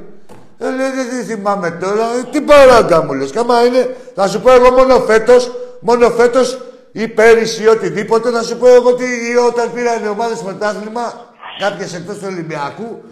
[0.59, 2.05] Ε, λέει, δεν δεν θυμάμαι τώρα.
[2.19, 3.31] Ε, τι παράγκα μου λες.
[3.31, 6.61] Κάμα είναι, θα σου πω εγώ μόνο φέτος, μόνο φέτος
[6.93, 9.05] ή πέρυσι ή οτιδήποτε, θα σου πω εγώ ότι
[9.49, 13.03] όταν πήραν οι ομάδες πρωτάθλημα, κάποιες εκτός του Ολυμπιακού,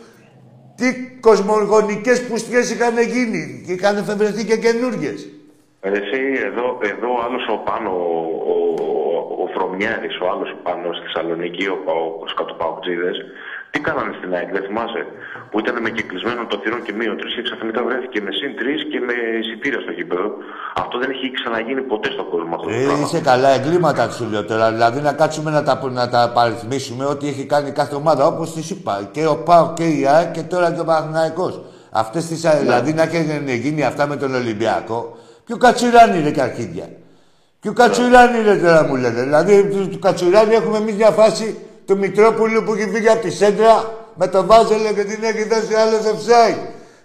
[0.77, 0.87] τι
[1.21, 5.29] κοσμογονικές πουστιές είχαν γίνει και είχαν εφευρεθεί και καινούργιες.
[5.81, 7.91] Ε, Εσύ εδώ, εδώ ο άλλος ο πάνω,
[8.53, 13.17] ο, ο, ο Φρομιέρης, ο άλλος ο πάνω στη Θεσσαλονίκη, ο, ο, ο Σκατοπαουτζίδες,
[13.73, 15.03] τι κάνανε στην ΑΕΚ, δεν θυμάσαι,
[15.51, 18.79] που ήταν με κυκλισμένο το θηρόν και μείον τρεις και ξαφνικά βρέθηκε με συν τρεις
[18.91, 20.29] και με εισιτήρια στο γήπεδο.
[20.83, 23.05] Αυτό δεν έχει ξαναγίνει ποτέ στον κόσμο αυτό το Ε, πράγμα.
[23.05, 24.67] είσαι καλά, εγκλήματα σου λέω τώρα.
[24.77, 28.71] Δηλαδή να κάτσουμε να τα, να τα παριθμίσουμε ό,τι έχει κάνει κάθε ομάδα όπως της
[28.71, 28.95] είπα.
[29.15, 31.55] Και ο ΠΑΟ και η ΑΕΚ και τώρα και ο Παναθηναϊκός.
[31.91, 32.35] Αυτές τι.
[32.35, 35.17] Δηλαδή να έχουν γίνει αυτά με τον Ολυμπιακό.
[35.47, 36.87] Ποιο κατσουράνι είναι καρχίδια.
[37.67, 39.23] Ποιο κατσουράνι είναι τώρα μου λένε.
[39.23, 41.57] Δηλαδή του, του κατσουράνι έχουμε εμείς μια φάση
[41.87, 45.75] του Μητρόπουλου που έχει φύγει από τη σέντρα με τον Βάζελο και την έχει δώσει
[45.75, 46.59] άλλο offside.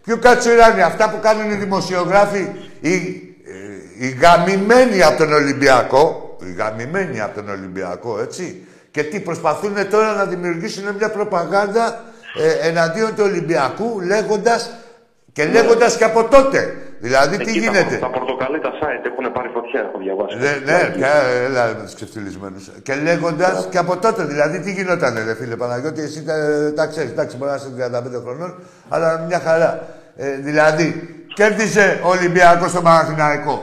[0.04, 0.82] Ποιο κατσουράνι.
[0.82, 2.48] Αυτά που κάνουν οι δημοσιογράφοι,
[2.80, 8.66] οι, ε, οι γαμημένοι από τον Ολυμπιακό, οι γαμημένοι από τον Ολυμπιακό, έτσι.
[8.92, 12.04] Και τι προσπαθούν τώρα να δημιουργήσουν μια προπαγάνδα
[12.38, 14.72] ε, εναντίον του Ολυμπιακού λέγοντας
[15.34, 16.76] και λέγοντας και από τότε.
[17.06, 20.36] Δηλαδή τι Εκεί τα- γίνεται; Τα, πορτοκαλί τα site έχουν πάρει φωτιά, έχω διαβάσει.
[20.44, 21.14] Ναι, ναι, πια,
[21.48, 22.72] έλα με τους ξεφτυλισμένους.
[22.84, 26.36] Και λέγοντας και από τότε, δηλαδή, τι γινόταν, ρε φίλε Παναγιώτη, εσύ τα,
[26.76, 27.12] τα ξέρεις.
[27.12, 28.56] Εντάξει, μπορεί να είσαι 35 χρονών,
[28.90, 29.88] αλλά μια χαρά.
[30.16, 30.88] Ε, δηλαδή,
[31.34, 33.56] κέρδισε ο Ολυμπιακό στον Παναθηναϊκό.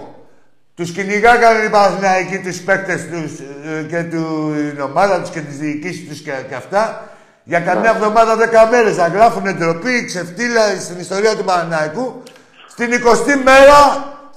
[0.74, 3.32] Τους κυνηγάγανε οι Παναθηναϊκοί τους παίκτες τους
[3.88, 7.08] και του, την ομάδα τους και τις διοικήσεις τους και, και αυτά.
[7.44, 12.22] Για καμιά εβδομάδα, δέκα μέρες να γράφουν ντροπή, ξεφτύλα στην ιστορία του Παναναϊκού.
[12.78, 13.78] Στην 20η μέρα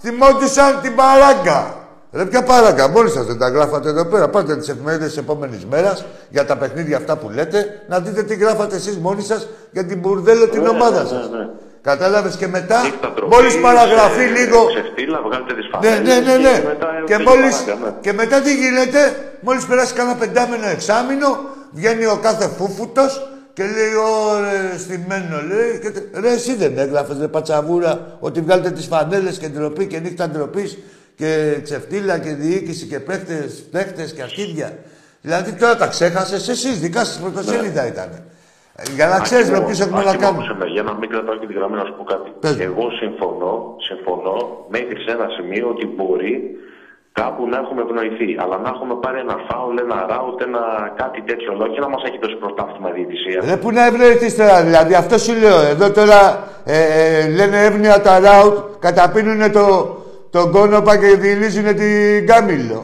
[0.02, 1.76] θυμόντουσαν την παράγκα.
[2.12, 4.28] Ρε, ποια παράγκα, μόλις σας δεν τα γράφατε εδώ πέρα.
[4.30, 8.36] Πάτε τις εφημερίδες της επόμενης μέρας για τα παιχνίδια αυτά που λέτε, να δείτε τι
[8.36, 11.30] γράφατε εσείς μόνοι σας για την μπουρδέλο την Ναι, ομάδα ναι, σας.
[11.30, 11.48] ναι, ναι.
[11.82, 14.66] Κατάλαβες και μετά, Νύχτα τροπή, μόλις παραγραφεί ε, λίγο.
[14.66, 16.60] Ξεφτύλα, βγάλετε τις Ναι, φανέλες ναι, ναι, ναι.
[16.60, 17.94] Και, μετά Και, φύγει μόλις, παράγκα, ναι.
[18.02, 21.40] και μετά τι γίνεται, μόλις περάσει κάνα πεντάμενο εξάμηνο,
[21.72, 23.94] βγαίνει ο κάθε φούφουτος και λέει,
[24.36, 25.80] ωραία, στημένο, λέει.
[25.82, 30.00] Και, τε- ρε, εσύ δεν έγραφες, ρε, πατσαβούρα, ότι βγάλετε τις φανέλες και ντροπή και
[30.00, 30.78] νύχτα ντροπής
[31.16, 34.78] και ξεφτύλα και διοίκηση και παίχτες, παίχτες και αρχίδια.
[35.22, 38.10] Δηλαδή τώρα τα ξέχασες εσείς, δικά σας πρωτοσέλιδα ήταν.
[38.96, 40.44] Για να ξέρεις με Άκη μου, ποιους έχουμε Άκη να μου, κάνουμε.
[40.44, 42.30] άκουσε με, Για να μην κρατάω και τη γραμμή να σου πω κάτι.
[42.40, 42.62] Πες μου.
[42.70, 44.36] Εγώ συμφωνώ, συμφωνώ
[44.76, 46.34] μέχρι σε ένα σημείο ότι μπορεί
[47.12, 48.30] κάπου να έχουμε ευνοηθεί.
[48.42, 50.62] Αλλά να έχουμε πάρει ένα φάουλ, ένα ράουτ, ένα
[51.02, 53.40] κάτι τέτοιο λόγο και να μας έχει δώσει πρωτάθλημα η διαιτησία.
[53.50, 55.60] Ρε που να ευνοηθείς τώρα, δηλαδή αυτό σου λέω.
[55.74, 56.20] Εδώ τώρα
[56.66, 59.66] ε, ε, λένε εύνοια τα ράουτ, καταπίνουνε το,
[60.30, 62.80] τον κόνοπα και δηλίζουν την κάμιλο.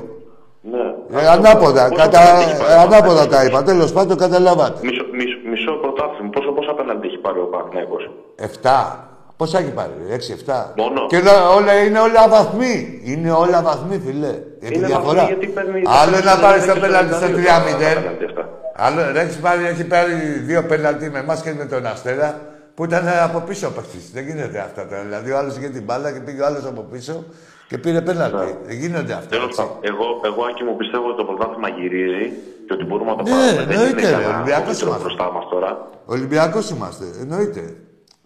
[0.72, 1.20] Ναι.
[1.20, 2.20] Ε, ανάποδα, Πόσο κατα...
[2.20, 3.64] απέναντι έχει πάρει ε, ο ανάποδα Παναθηναϊκός; τα είπα.
[3.64, 4.80] Τέλος πάντων καταλάβατε.
[4.88, 6.30] Μισό, μισό, μισό πρωτάθλημα.
[6.30, 8.12] Πόσο, πόσο απέναντι έχει πάρει ο Παναθηναϊκός.
[8.36, 9.10] Εφτά.
[9.38, 11.06] Πόσα έχει πάρει, έξι, εφτά; Μόνο.
[11.08, 13.02] Και όλα, όλα, είναι όλα βαθμοί.
[13.04, 14.34] Είναι όλα βαθμοί, φιλέ.
[14.62, 15.14] Έχει Είναι διαφορά.
[15.22, 17.92] βαθμοί γιατί παίρνει- Άλλο να πάρεις το πέναλτι στο 3-0.
[17.98, 18.50] Απέναντι αυτά.
[18.76, 20.14] Άλλο, ρε, έχεις πάρει, έχει πάρει
[20.50, 22.40] δύο πέναλτι με εμάς και με τον Αστέρα
[22.76, 24.12] που ήταν από πίσω ο παίκτης.
[24.14, 25.02] Δεν γίνεται αυτά τώρα.
[25.02, 27.24] Δηλαδή ο άλλος είχε την μπάλα και πήγε ο άλλος από πίσω
[27.68, 28.58] και πήρε πέναλτι.
[28.68, 29.30] Δεν γίνονται αυτά.
[29.30, 29.58] Τέλος έτσι.
[29.62, 32.26] πάντων, εγώ, εγώ Άκη μου πιστεύω ότι το πρωτάθλημα γυρίζει
[32.68, 33.52] και ότι μπορούμε να το Ναι, πάρουμε.
[33.52, 35.04] Δεν εννοείται, είναι ρε, κανένα Ολυμπιακός φοβερό είμαστε.
[35.04, 35.70] μπροστά μας τώρα.
[36.06, 37.64] Ολυμπιακός είμαστε, εννοείται.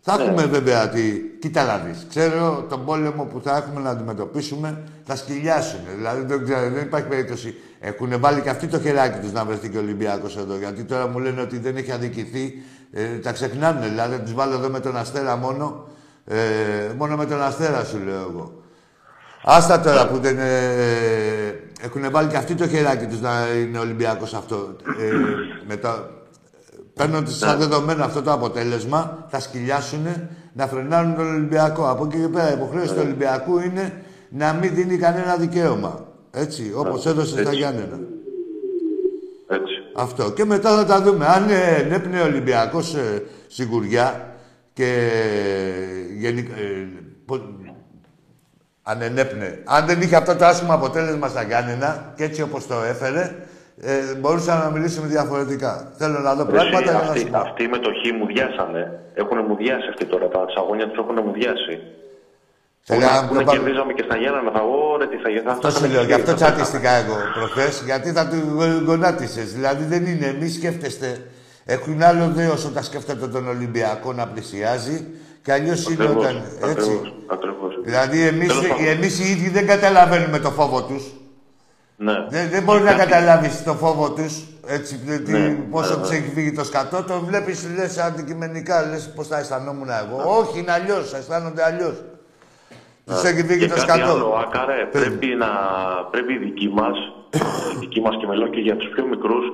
[0.02, 0.24] Θα Ναι.
[0.24, 1.02] έχουμε βέβαια τη.
[1.40, 2.06] Κοίτα να δεις.
[2.10, 5.80] Ξέρω τον πόλεμο που θα έχουμε να αντιμετωπίσουμε θα σκυλιάσουν.
[5.98, 7.56] Δηλαδή δεν, ξέρω, δεν υπάρχει περίπτωση.
[7.80, 10.58] Έχουν βάλει και αυτοί το χεράκι τους να βρεθεί και ο Ολυμπιακός εδώ.
[10.58, 12.54] Γιατί τώρα μου λένε ότι δεν έχει αδικηθεί.
[12.92, 13.88] Ε, τα ξεχνάνε.
[13.88, 15.88] Δηλαδή τους βάλω εδώ με τον Αστέρα μόνο.
[16.26, 16.38] Ε,
[16.98, 18.62] μόνο με τον Αστέρα σου λέω εγώ.
[19.44, 20.38] Άστα τώρα που δεν.
[20.40, 24.76] Ε, έχουν βάλει και αυτοί το χεράκι τους να είναι Ολυμπιακός αυτό.
[25.00, 25.12] Ε,
[25.68, 26.10] μετά,
[27.02, 30.06] Παίρνοντα σαν δεδομένο αυτό το αποτέλεσμα, θα σκυλιάσουν
[30.54, 31.90] να φρενάρουν τον Ολυμπιακό.
[31.90, 36.06] Από εκεί και πέρα, η υποχρέωση του Ολυμπιακού είναι να μην δίνει κανένα δικαίωμα.
[36.32, 37.56] Έτσι, όπως έδωσε στα έτσι.
[37.56, 38.00] Γιάννενα.
[39.48, 39.74] Έτσι.
[39.96, 40.32] Αυτό.
[40.32, 41.26] Και μετά θα τα δούμε.
[41.26, 44.36] Αν ε, ενέπνεε ο Ολυμπιακός ε, σιγουριά
[44.74, 45.10] και
[46.18, 46.54] γενικά.
[46.56, 46.88] Ε,
[47.26, 47.60] πο-
[48.84, 49.60] αν ενέπνεε.
[49.66, 53.36] Αν δεν είχε αυτό το άσχημο αποτέλεσμα στα Γιάννενα και έτσι όπως το έφερε,
[53.84, 55.92] ε, μπορούσαμε να μιλήσουμε διαφορετικά.
[55.98, 57.38] Θέλω να δω Ρε, πράγματα εσύ, για να αυτοί, σου πω.
[57.38, 59.00] αυτοί οι μετοχοί μου διάσανε.
[59.14, 60.28] Έχουν μουδιάσει αυτοί τώρα.
[60.28, 61.76] Τα αγώνια τους έχουν μουδιάσει.
[62.84, 64.62] Θέλω να Που το να πάρω- κερδίζαμε και στα Γιάννα, θα
[64.94, 65.44] ωραία τι θα γίνει.
[65.48, 68.38] Αυτό σου λέω, γι' αυτό τσατίστηκα εγώ προχθές, γιατί θα του
[68.86, 69.54] γονάτισες.
[69.54, 71.10] Δηλαδή δεν είναι, μη σκέφτεστε.
[71.66, 75.08] Έχουν άλλο δέος όταν σκέφτεται τον Ολυμπιακό να πλησιάζει
[75.44, 76.36] και αλλιώς είναι Ακριβώς, όταν.
[76.36, 76.70] Έτσι.
[76.72, 77.80] ακριβώς, ακριβώς.
[77.84, 78.86] Δηλαδή εμεί Τέλος πάντων.
[78.88, 81.04] εμείς οι ίδιοι δεν καταλαβαίνουμε το φόβο τους.
[82.04, 82.26] Ναι.
[82.30, 84.34] Δεν, δεν μπορεί να καταλάβεις το φόβο τους.
[84.68, 86.16] Έτσι, τι, Ναι, πόσο ναι, τους ναι.
[86.16, 90.38] έχει φύγει το σκατό, το βλέπεις, λες αντικειμενικά, λες πώς θα αισθανόμουν εγώ.
[90.40, 91.96] Όχι, είναι αλλιώς, αισθάνονται αλλιώς.
[93.06, 94.12] Τους έχει φύγει Και το κάτι σκατό.
[94.12, 95.48] άλλο, Άκαρε, πρέπει, να,
[96.12, 96.98] πρέπει οι δικοί μας,
[97.74, 99.46] οι δικοί μας και μιλάω και για τους πιο μικρούς,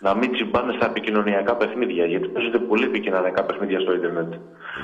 [0.00, 2.04] να μην τσιμπάνε στα επικοινωνιακά παιχνίδια.
[2.04, 4.32] Γιατί παίζονται πολύ επικοινωνιακά παιχνίδια στο ίντερνετ.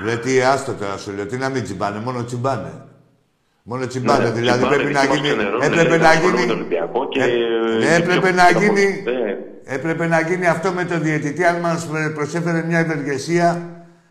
[0.05, 2.73] Ρε τι άστο τώρα σου λέω, τι να μην τσιμπάνε, μόνο τσιμπάνε.
[3.71, 5.29] Μόνο τσιμπάνε, Ναι, δηλαδή τσιμπάνε, πρέπει να δικοί μας γίνει...
[5.35, 6.49] ξενερώνουν, Έπρεπε λέει, να ασχολούνται με γίνει...
[6.53, 9.03] τον Ολυμπιακό και, Ε, ε, ναι, και έπρεπε πιο- να πιο- γίνει...
[9.05, 9.37] Ναι.
[9.65, 13.63] Έπρεπε να γίνει αυτό με τον διαιτητή, αν μας πρε- προσέφερε μια ευεργεσία.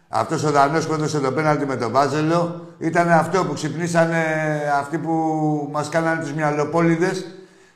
[0.10, 4.24] Αυτός ο Δανός που έδωσε το πέναλτι με τον Βάζελο, ήταν αυτό που ξυπνήσανε
[4.80, 5.14] αυτοί που
[5.72, 7.26] μας κάνανε τους μυαλοπόλιδες,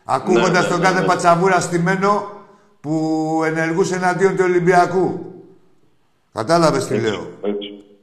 [0.04, 1.06] ακούγοντας ναι, τον ναι, κάθε ναι.
[1.06, 2.32] πατσαβούρα στημένο
[2.82, 2.94] που
[3.46, 5.26] ενεργούσε εναντίον του Ολυμπιακού.
[6.34, 7.28] Κατάλαβες τι λέω.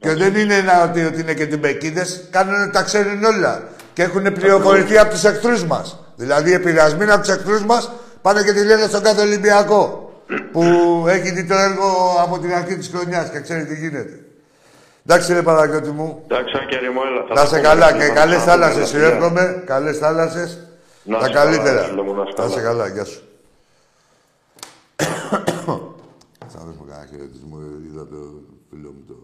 [0.03, 0.17] Έτσι.
[0.17, 3.63] Και δεν είναι ένα ότι, ότι είναι και τυμπεκίδες, κάνουν τα ξέρουν όλα.
[3.93, 5.99] Και έχουν πληροφορηθεί από τους εχθρούς μας.
[6.15, 7.91] Δηλαδή, επηρεασμένοι από τους εχθρούς μας,
[8.21, 10.05] πάνε και τη λένε στον κάθε Ολυμπιακό.
[10.51, 10.61] που
[11.07, 14.19] έχει δει το έργο από την αρχή της χρονιάς και ξέρει τι γίνεται.
[15.05, 16.21] Εντάξει, ρε Παναγιώτη μου.
[16.27, 17.21] Εντάξει, Άκη, μου, έλα.
[17.27, 18.73] θα Να τα σε πούμε, καλά λοιπόν, και θα καλές τα θάλασσες.
[18.75, 19.07] πούμε, Σου φιλιά.
[19.07, 19.63] εύχομαι.
[19.65, 20.57] Καλές θάλασσες.
[21.03, 21.83] Να Τα είσαι καλά, καλύτερα.
[21.83, 22.67] φίλε μου, να είσαι Να σε καλά.
[22.67, 22.87] καλά.
[22.87, 23.21] Γεια σου.
[26.53, 27.57] Θα δώσουμε κανένα χαιρετισμό.
[27.87, 28.17] Είδα το
[28.69, 29.15] φίλο μου το.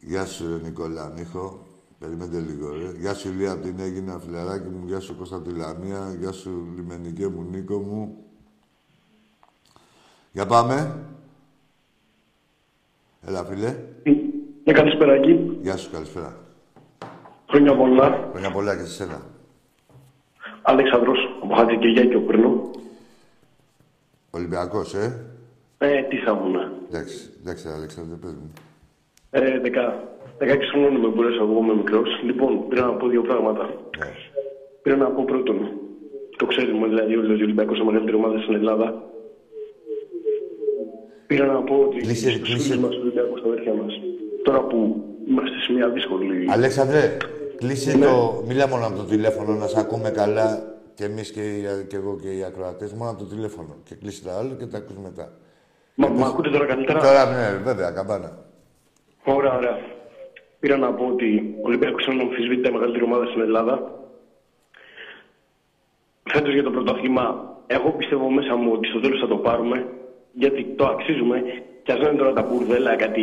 [0.00, 1.66] Γεια σου, ρε Νικόλα Νίχο.
[1.98, 2.92] Περιμένετε λίγο, ρε.
[2.98, 4.86] Γεια σου, Ηλία, από την Έγινα, φιλαράκι μου.
[4.86, 6.14] Γεια σου, Κώστα από τη Λαμία.
[6.18, 8.24] Γεια σου, Λιμενικέ μου, Νίκο μου.
[10.32, 10.98] Για πάμε.
[13.26, 13.76] Έλα, φίλε.
[14.64, 15.58] Ναι, καλησπέρα εκεί.
[15.62, 16.36] Γεια σου, καλησπέρα.
[17.50, 18.28] Χρόνια πολλά.
[18.30, 19.22] Χρόνια πολλά και σε σένα.
[20.62, 22.70] Αλέξανδρος από Χατζη Κυριάκιο παίρνω.
[24.30, 25.24] Ολυμπιακός, ε.
[25.78, 26.56] Ε, τι θα ήμουν.
[26.88, 28.52] Εντάξει, εντάξει, Αλέξανδρε, πες μου.
[29.30, 29.84] Ε, δεκα,
[30.38, 32.08] 16 χρονών είμαι, μπορέσα εγώ είμαι μικρός.
[32.24, 33.62] Λοιπόν, πήρα να πω δύο πράγματα.
[33.98, 34.06] Ναι.
[34.82, 35.58] Πήρα να πω πρώτον,
[36.36, 39.02] το ξέρουμε δηλαδή όλοι ότι ο Ολυμπιακός είναι η μεγαλύτερη ομάδας στην Ελλάδα.
[41.26, 42.68] Πήρα να πω ότι Κλείσε, στους κλείσε.
[42.68, 43.92] φίλους μας, ο Ολυμπιακός, τα αδέρφια μας,
[44.44, 46.46] τώρα που είμαστε σε μια δύσκολη...
[46.50, 47.16] Αλέξανδρε,
[47.56, 48.42] κλείσε το.
[48.46, 50.62] Μίλα μόνο από το τηλέφωνο να σε ακούμε καλά
[50.94, 52.92] και εμείς και, οι- και εγώ και οι ακροατές.
[52.92, 53.76] Μόνο από το τηλέφωνο.
[53.84, 55.32] Και κλείσει τα άλλο και τα ακούς μετά.
[55.94, 58.46] Μα, μα ακούτε τώρα καλύτερα; Τώρα ναι, βέβαια, καμπάνα.
[59.36, 59.78] Ωραία, ωραία.
[60.60, 63.74] Πήρα να πω ότι ο Ολυμπιακός είναι αμφισβήτητα η μεγαλύτερη ομάδα στην Ελλάδα.
[66.32, 67.24] Φέτος για το πρωτάθλημα,
[67.66, 69.86] εγώ πιστεύω μέσα μου ότι στο τέλος θα το πάρουμε,
[70.32, 71.42] γιατί το αξίζουμε.
[71.82, 73.22] Και ας λένε τώρα τα μπουρδέλα, κάτι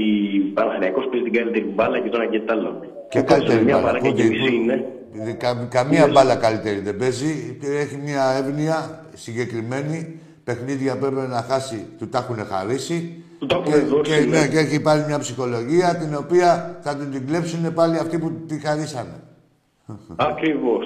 [0.53, 2.80] Παναθηναϊκός παίζει την καλύτερη μπάλα και τώρα και τ' άλλο.
[3.10, 3.88] Και Που παίζουν καλύτερη μια μπάλα.
[3.88, 4.76] παρά και Πού- μισή είναι.
[5.12, 7.58] πού- κα- καμία μπάλα καλύτερη δεν παίζει.
[7.62, 10.20] Και Έχει μια εύνοια συγκεκριμένη.
[10.43, 13.24] Παιχνίδια πρέπει να χάσει, του τα έχουν χαρίσει.
[13.40, 14.40] Του τα έχουν και, δώσει, και, ναι.
[14.40, 18.32] ναι, και έχει πάλι μια ψυχολογία την οποία θα του την κλέψουν πάλι αυτοί που
[18.48, 19.24] τη χαρίσανε.
[20.16, 20.86] Ακριβώς.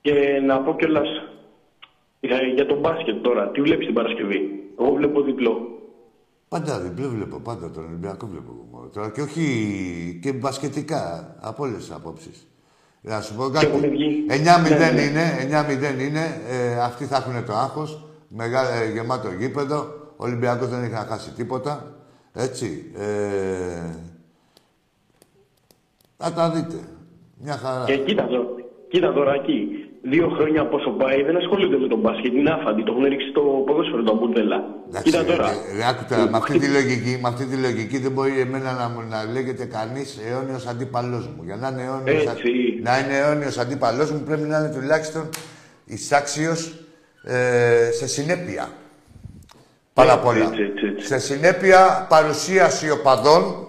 [0.00, 1.08] και να πω κιόλας
[2.20, 3.50] για, για τον μπάσκετ τώρα.
[3.50, 4.40] Τι βλέπεις την Παρασκευή;
[4.78, 5.68] Εγώ βλέπω διπλό.
[6.48, 8.88] Πάντα διπλό βλέπω, πάντα τον Ολυμπιακό βλέπω εγώ μόνο.
[8.88, 12.46] Τώρα και όχι και μπασκετικά, από όλες τις απόψεις.
[13.00, 13.66] Να σου πω κάτι.
[13.66, 14.26] έχουν βγει.
[14.28, 15.02] 9-0 Ναι, ναι.
[15.02, 15.48] είναι,
[15.98, 16.40] 9-0 είναι.
[16.48, 18.04] Ε, αυτοί θα έχουν το άγχος.
[18.28, 20.03] Μεγάλο, ε, γεμάτο γήπεδο.
[20.16, 21.94] Ο Ολυμπιακός δεν έχει να χάσει τίποτα.
[22.32, 22.90] Έτσι.
[22.98, 23.90] Ε,
[26.16, 26.76] θα τα δείτε.
[27.38, 27.84] Μια χαρά.
[27.84, 28.44] Και κοίτα τώρα,
[28.88, 29.68] κοίτα τώρα εκεί.
[30.06, 32.32] Δύο χρόνια πόσο πάει δεν ασχολούνται με τον μπάσκετ.
[32.32, 32.82] Είναι άφαντοι.
[32.84, 34.64] Το έχουν ρίξει στο ποδόσφαιρο το μπουρδέλα.
[34.88, 35.48] Εντάξει, Κοίτα τώρα.
[35.50, 38.72] ε, ε, άκου τώρα, με αυτή, τη λογική, με αυτή τη λογική δεν μπορεί εμένα
[38.72, 41.42] να, μου- να λέγεται κανείς αιώνιος αντίπαλός μου.
[41.44, 42.80] Για να είναι αιώνιος Έτσι.
[42.82, 45.28] να είναι αιώνιος αντίπαλός μου πρέπει να είναι τουλάχιστον
[45.84, 46.74] εισάξιος
[47.24, 48.68] ε, σε συνέπεια.
[49.94, 50.44] Πάρα Έτσι, πολλά.
[50.44, 51.06] έτσι, έτσι, έτσι.
[51.06, 53.68] Σε συνέπεια παρουσίαση οπαδών,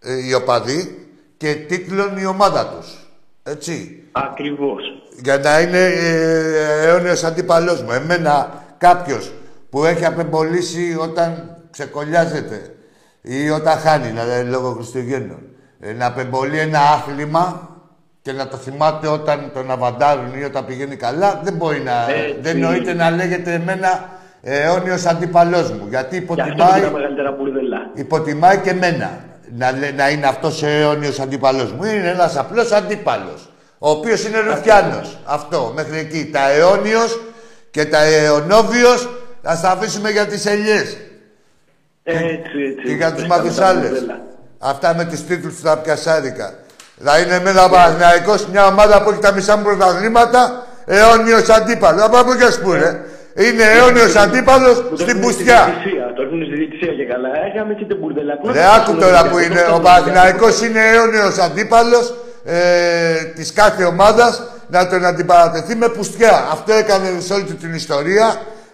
[0.00, 3.06] ε, οι οπαδοί και τίτλων η ομάδα τους.
[3.42, 4.02] Έτσι.
[4.12, 4.82] Ακριβώς.
[5.22, 7.92] Για να είναι ε, αιώνιος αντίπαλός μου.
[7.92, 9.32] Εμένα κάποιος
[9.70, 12.74] που έχει απεμπολίσει όταν ξεκολλιάζεται
[13.22, 15.42] ή όταν χάνει, δηλαδή λόγω Χριστουγέννων,
[15.80, 17.70] ε, να απεμπολεί ένα άθλημα
[18.22, 22.10] και να το θυμάται όταν τον αβαντάρουν ή όταν πηγαίνει καλά, δεν μπορεί να...
[22.10, 22.36] Έτσι.
[22.40, 25.86] δεν νοείται να λέγεται εμένα αιώνιος αντίπαλός μου.
[25.88, 27.90] Γιατί Γι' αυτό είναι υποτιμάει, τα μεγαλύτερα μπουρδέλα.
[27.94, 29.10] υποτιμάει και εμένα
[29.56, 31.84] να, λέ- να είναι αυτός αιώνιος αντίπαλός μου.
[31.84, 35.18] Είναι ένας απλός αντίπαλος, ο οποίος είναι Ρουφιάνος.
[35.24, 36.30] Αυτό, μέχρι εκεί.
[36.32, 37.20] Τα αιώνιος
[37.70, 39.08] και τα αιωνόβιος
[39.42, 40.96] θα στα αφήσουμε για τις ελιές
[42.04, 42.82] Έτσι, έτσι.
[42.86, 43.90] και για τους Αυτά με τα μαθησάλες.
[43.90, 44.20] μπουρδέλα.
[44.58, 46.54] Αυτά με τις τίτλους του τα πιασάρικα.
[47.04, 52.02] Θα είναι εμένα ο Παναθηναϊκός μια ομάδα που έχει τα μισά μου πρωταθλήματα αιώνιος αντίπαλος.
[52.02, 53.04] Από πού και ας πούνε.
[53.34, 55.60] Είναι αιώνιος αντίπαλος Που το στην έχουν στη πουστιά.
[55.64, 57.28] διαιτησία, Το έχουν στη διαιτησία και καλά.
[57.48, 58.34] Έχαμε και την μπουρδέλα.
[58.38, 59.60] Πού να Ρε το άκου φτάσουν τώρα όλοι που αυτοί, είναι.
[59.60, 62.14] αυτό Ο είναι Παναθηναϊκός είναι αιώνιος αντίπαλος
[62.44, 64.32] ε, της κάθε ομάδας
[64.74, 66.34] να τον αντιπαρατεθεί με πουστιά.
[66.52, 68.26] Αυτό έκανε σε όλη του την ιστορία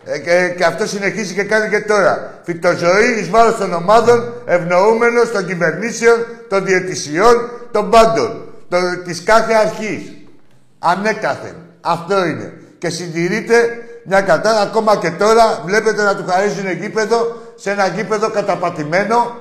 [0.04, 2.12] ε, και, και αυτό συνεχίζει και κάνει και τώρα.
[2.42, 6.16] Φυτοζωή εις βάρος των ομάδων, ευνοούμενος των κυβερνήσεων,
[6.48, 8.30] των διαιτησιών, των πάντων.
[8.68, 10.02] Το, της κάθε αρχής.
[10.78, 11.54] Ανέκαθεν.
[11.80, 12.52] Αυτό είναι.
[12.78, 13.56] Και συντηρείται
[14.08, 19.36] μια κατά, ακόμα και τώρα βλέπετε να του χαρίζουν γήπεδο σε ένα γήπεδο καταπατημένο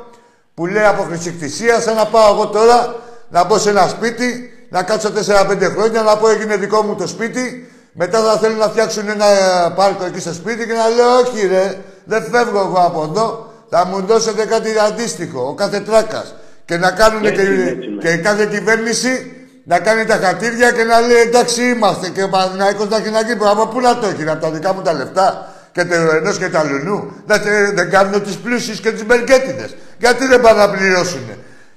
[0.54, 2.96] που λέει από χρησικτησία, σαν να πάω εγώ τώρα
[3.30, 7.08] να μπω σε ένα σπίτι, να κάτσω 4-5 χρόνια, να πω έγινε δικό μου το
[7.08, 11.20] σπίτι, μετά θα θέλουν να φτιάξουν ένα ε, πάρκο εκεί στο σπίτι και να λέω
[11.20, 16.36] όχι ρε, δεν φεύγω εγώ από εδώ, θα μου δώσετε κάτι αντίστοιχο, ο κάθε τράκας.
[16.66, 18.02] Και να κάνουν Έτσι και, είναι, έτσι είναι.
[18.02, 19.37] και κάθε κυβέρνηση
[19.70, 23.22] να κάνει τα χατήρια και να λέει εντάξει είμαστε και ο Παναθηναϊκός να έχει ένα
[23.22, 23.52] γήπεδο.
[23.52, 26.50] Από πού να το έχει, από τα δικά μου τα λεφτά και το ενός και
[26.50, 27.14] τα λουνού.
[27.26, 27.42] Δεν,
[27.76, 29.76] δεν κάνουν του πλούσιου και του μπερκέτιδες.
[29.98, 31.28] Γιατί δεν πάνε να πληρώσουν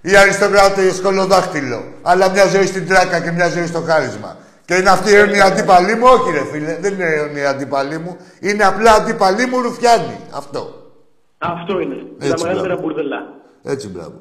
[0.00, 1.84] οι αριστοκράτες σκολοδάχτυλο.
[2.02, 4.36] Αλλά μια ζωή στην τράκα και μια ζωή στο χάρισμα.
[4.64, 8.16] Και είναι αυτή η αντίπαλή μου, όχι ρε φίλε, δεν είναι η αντίπαλή μου.
[8.40, 10.20] Είναι απλά αντίπαλή μου ρουφιάνη.
[10.30, 10.92] Αυτό.
[11.38, 11.94] Αυτό είναι.
[12.18, 12.80] Τα Έτσι, μεγαλύτερα μπράβο.
[12.80, 13.28] μπουρδελά.
[13.64, 14.20] Έτσι, μπράβο.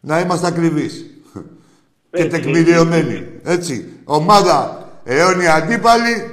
[0.00, 1.04] Να είμαστε ακριβείς.
[2.16, 3.26] Και Έτσι, τεκμηριωμένοι.
[3.44, 3.88] Έτσι.
[4.04, 6.30] Ομάδα αιώνια αντίπαλη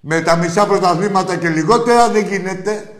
[0.00, 2.90] με τα μισά πρωταθλήματα και λιγότερα δεν γίνεται.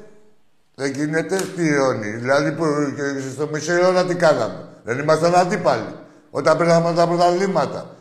[0.74, 1.36] Δεν γίνεται.
[1.56, 2.10] Τι αιώνιοι.
[2.10, 2.64] Δηλαδή που,
[2.96, 3.02] και
[3.34, 4.68] στο μισό αιώνα τι κάναμε.
[4.84, 5.94] Δεν ήμασταν αντίπαλοι.
[6.30, 7.96] Όταν πήραμε τα πρωταθλήματα.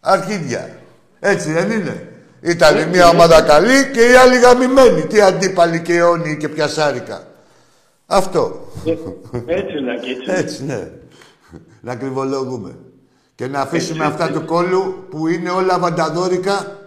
[0.00, 0.70] Αρχίδια.
[1.20, 2.08] Έτσι δεν είναι.
[2.40, 5.06] Ήταν η μία ομάδα καλή και η άλλη γαμημένη.
[5.06, 7.26] Τι αντίπαλοι και αιώνιοι και πιασάρικα.
[8.06, 8.72] Αυτό.
[9.46, 10.42] Έτσι είναι, και έτσι.
[10.42, 10.88] Έτσι, ναι.
[11.80, 12.76] Να κρυβολογούμε.
[13.38, 14.38] Και να αφήσουμε Έτσι, αυτά έτσι.
[14.38, 16.78] του κόλλου που είναι όλα βανταδόρικα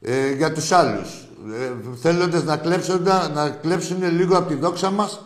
[0.00, 1.28] ε, για τους άλλους.
[1.54, 3.02] ε, θέλοντας να κλέψουν,
[3.34, 5.24] να κλέψουν λίγο από τη δόξα μας,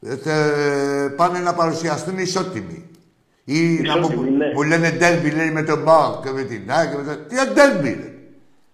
[0.00, 2.88] ε, θε- πάνε να παρουσιαστούν ισότιμοι.
[3.44, 4.46] Ή να μου, Ισότιμοι, ναι.
[4.54, 6.90] μου λένε ντέρμπι, λέει με τον Μπάουκ και με την ΑΕΚ.
[6.90, 8.12] και με το- Τι ντέρμπι, ρε.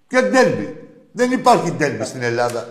[0.08, 0.76] Ποιο ντέρμπι.
[1.12, 2.66] Δεν υπάρχει ντέρμπι στην Ελλάδα.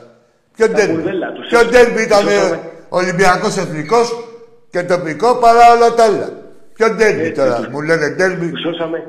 [0.55, 0.93] Ποιο ντέρμπι.
[0.93, 2.71] μπουρδέλα, τους Ποιο έσω- ντέρμπι ήταν τους έσωμε.
[2.89, 4.27] Ολυμπιακός Εθνικός
[4.69, 6.43] και τοπικό παρά όλα τα άλλα.
[6.77, 7.67] Ποιο ντέρμπι τώρα.
[7.71, 8.49] Μου λένε ντέρμπι.
[8.51, 9.03] Τους σώσαμε,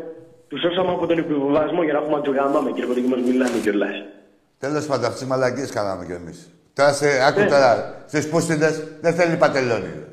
[0.49, 3.21] τους σώσαμε από τον επιβιβασμό για να έχουμε να του γαμάμε, κύριε Κοντή, και μας
[3.27, 3.97] μιλάνε κιόλας.
[4.59, 6.51] Τέλος πάντων, αυτέ τι μαλακίες κάναμε κι εμείς.
[6.73, 7.47] Τώρα σε, άκου Ναι.
[7.47, 7.71] τώρα,
[8.07, 9.91] στου πούστιδε δεν θέλει πατελόνι.
[9.95, 10.05] ρε.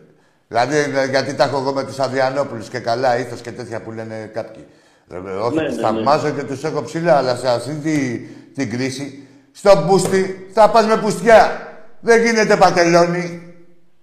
[0.47, 3.91] Δηλαδή, ε, γιατί τα έχω εγώ με τους Αδριανόπουλους και καλά ήθος και τέτοια που
[3.91, 4.63] λένε κάποιοι.
[5.11, 8.19] Ε, ε, Όχι, Ναι, τους ναι, θαυμάζω και τους έχω ψηλά, αλλά σε αυτή τη,
[8.55, 11.67] την κρίση, στον πούστη θα πας με πουστιά.
[11.99, 13.53] Δεν γίνεται πατελόνι.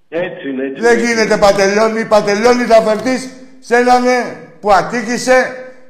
[0.09, 1.07] Έτσι είναι, έτσι Δεν είναι.
[1.13, 2.05] γίνεται πατελόνι.
[2.05, 3.29] Πατελόνι θα φερθείς
[3.61, 5.37] σε έναν ε, που ατύχησε,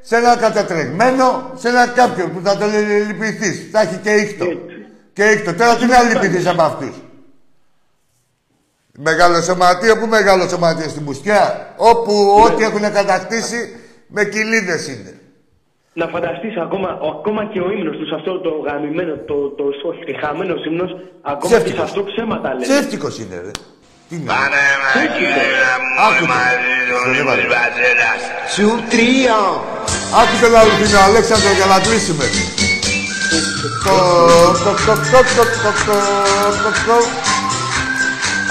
[0.01, 2.65] σε ένα κατατρεγμένο, σε ένα κάποιον που θα το
[3.07, 3.69] λυπηθείς.
[3.73, 4.47] Θα έχει και ήχτο.
[5.13, 5.55] Και ήχτο.
[5.55, 6.95] Τώρα τι να λυπηθείς από αυτούς;
[8.99, 13.77] Μεγάλο σωματείο, πού μεγάλο σωματείο στην Πουστιά; Όπου ό,τι έχουν κατακτήσει
[14.09, 15.15] με κοιλίδε είναι.
[15.93, 20.17] Να φανταστείς ακόμα, ο- ακόμα και ο ύμνος τους, αυτό το γαμημένο, το, το, όχι,
[20.25, 20.91] χαμένος ύμνος,
[21.23, 21.83] ακόμα και σε Ψεύτικος.
[21.85, 22.63] αυτό ψέματα λένε.
[22.63, 23.51] Ψεύτικος είναι, ρε.
[24.11, 24.33] Τι είναι.
[28.55, 29.39] Σου τρία.
[30.21, 32.25] Άκουτε να ρουπίνω, Αλέξανδρο, για να κλείσουμε.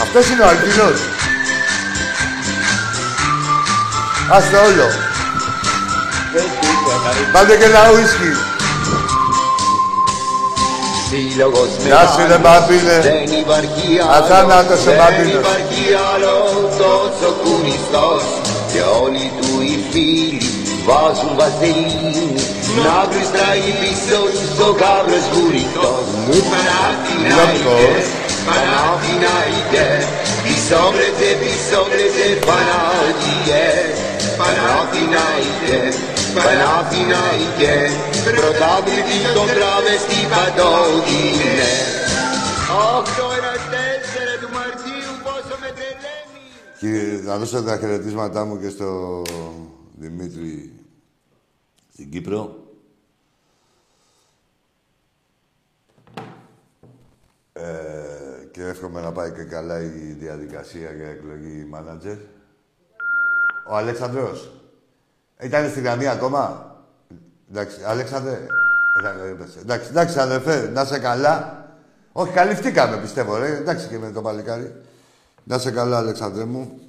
[0.02, 1.00] Αυτός είναι ο Αλκινός.
[4.32, 4.88] Άστε όλο.
[7.32, 8.59] Πάντε και ένα ουίσκι
[11.10, 12.16] σύλλογος μεγάλος
[13.10, 13.30] Δεν
[14.84, 16.36] σε άλλο, δεν υπάρχει άλλο.
[16.80, 18.24] Τόσος κουνιστός
[18.72, 20.42] Και όλοι του οι φίλοι
[20.88, 22.28] βάζουν βαζελίνη.
[22.86, 26.06] Να γλιστράει πίσω τους ο κάβρος γουριτός.
[30.44, 33.96] Πισόβρετε, πισόβρετε, Παναθηναϊκές
[34.40, 35.94] Παναθηναϊκές
[36.36, 37.76] Παναθηναϊκέ Παναθηναϊκέ,
[38.14, 40.74] Παναθηναϊκέ Πρωτάβλητη των τραβεστή παντό
[41.14, 41.72] είναι
[42.98, 46.44] Αυτό ένα τέσσερα του Μαρτίου πόσο με τρελαίνει
[46.80, 49.22] Και να δώσω τα χαιρετίσματά μου και στο
[49.96, 50.74] Δημήτρη
[51.92, 52.64] στην Κύπρο.
[57.54, 57.62] Ε,
[58.52, 62.18] και εύχομαι να πάει και καλά η διαδικασία για εκλογή μάνατζερ.
[63.70, 64.59] Ο Αλέξανδρος.
[65.42, 66.76] Ήταν στη γραμμή ακόμα.
[67.50, 68.48] Εντάξει, Αλέξανδρε.
[69.24, 69.60] Ε, έπεσε.
[69.60, 71.66] Εντάξει, εντάξει, αδερφέ, να είσαι καλά.
[72.12, 73.58] Όχι, καλυφθήκαμε, πιστεύω, ρε.
[73.58, 74.82] Εντάξει και με το παλικάρι.
[75.44, 76.80] Να είσαι καλά, Αλεξάνδρε μου.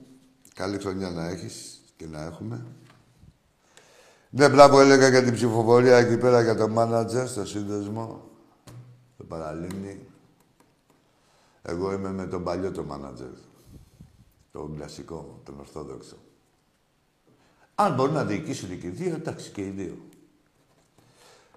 [0.54, 2.66] Καλή χρονιά να έχεις και να έχουμε.
[4.30, 8.22] Ναι, μπράβο, έλεγα για την ψηφοφορία εκεί πέρα για το μάνατζερ στο σύνδεσμο.
[9.16, 10.06] Το παραλίμνη.
[11.62, 13.28] Εγώ είμαι με τον παλιό το μάνατζερ.
[14.52, 16.16] Το κλασικό, τον ορθόδοξο.
[17.80, 19.96] Αν μπορούν να διοικήσουν και οι δύο, εντάξει και οι δύο.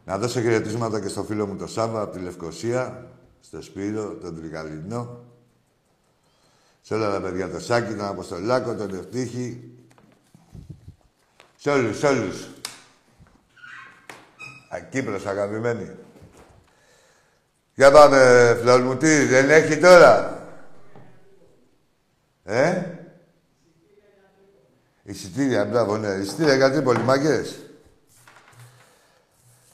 [0.05, 3.07] Να δώσω χαιρετίσματα και στο φίλο μου το Σάβα από τη Λευκοσία,
[3.41, 5.24] στο Σπύρο, τον Τρικαλινό.
[6.82, 9.71] Σε όλα τα παιδιά, το Σάκη, τον Αποστολάκο, τον Ευτύχη.
[11.55, 12.47] Σε όλους, σε όλους.
[14.69, 15.95] Α, Κύπρος, αγαπημένη.
[17.74, 20.43] Για πάμε, φλόρ μου, τι, δεν έχει τώρα.
[22.43, 23.03] Ε;
[25.04, 26.08] Εισιτήρια, μπράβο, ναι.
[26.08, 27.60] Εισιτήρια γιατί πολυμαγκές.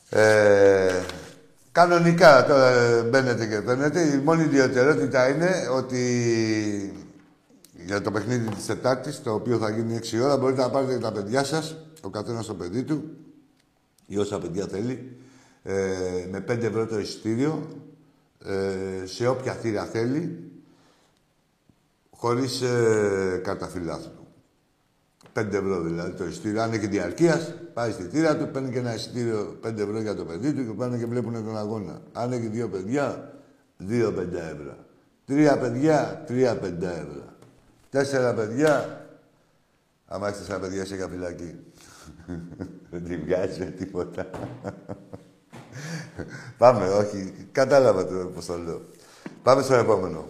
[0.09, 1.03] Ε,
[1.71, 4.01] κανονικά τώρα ε, μπαίνετε και παίρνετε.
[4.01, 7.03] Η μόνη ιδιαιτερότητα είναι ότι
[7.85, 10.99] για το παιχνίδι της Τετάρτης, το οποίο θα γίνει 6 ώρα, μπορείτε να πάρετε και
[10.99, 13.03] τα παιδιά σας, ο καθένας το παιδί του,
[14.05, 15.17] ή όσα παιδιά θέλει,
[15.63, 17.67] ε, με 5 ευρώ το εισιτήριο,
[18.45, 20.51] ε, σε όποια θύρα θέλει,
[22.09, 24.18] χωρίς ε, καταφυλάθλου.
[25.39, 26.61] 5 ευρώ δηλαδή το εισιτήριο.
[26.61, 30.25] Αν έχει διαρκείας, πάει στη θύρα του, παίρνει και ένα εισιτήριο 5 ευρώ για το
[30.25, 32.01] παιδί του και πάνε και βλέπουν τον αγώνα.
[32.13, 33.33] Αν έχει δύο παιδιά,
[33.89, 34.75] 2 5 ευρώ.
[35.25, 37.23] Τρία παιδιά, 3 5 ευρώ.
[37.89, 39.05] Τέσσερα παιδιά,
[40.07, 41.55] άμα έχεις τέσσερα παιδιά, είσαι για φυλακή.
[42.89, 44.29] Δεν τη βγάζει με τίποτα.
[46.57, 47.33] Πάμε, όχι.
[47.51, 48.81] Κατάλαβα το πώς το λέω.
[49.43, 50.25] Πάμε στο επόμενο.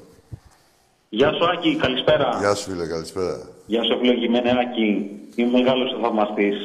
[1.10, 2.38] Γεια σου Άκη, καλησπέρα.
[2.40, 3.58] Γεια σου, φίλε, καλησπέρα.
[3.72, 4.90] Γεια σου ευλογημένε Άκη.
[5.36, 6.58] Είμαι μεγάλος θαυμαστής.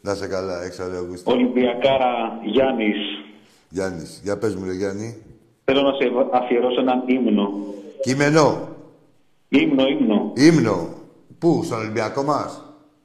[0.00, 1.32] Να σε καλά, έξω ρε Αυγούστο.
[1.32, 2.12] Ολυμπιακάρα
[2.44, 3.00] Γιάννης.
[3.68, 5.08] Γιάννης, για πες μου ρε Γιάννη.
[5.64, 7.46] Θέλω να σε αφιερώσω έναν ύμνο.
[8.02, 8.68] Κείμενο.
[9.48, 10.32] Ύμνο, ύμνο.
[10.36, 10.76] Ύμνο.
[11.38, 12.50] Πού, στον Ολυμπιακό μας;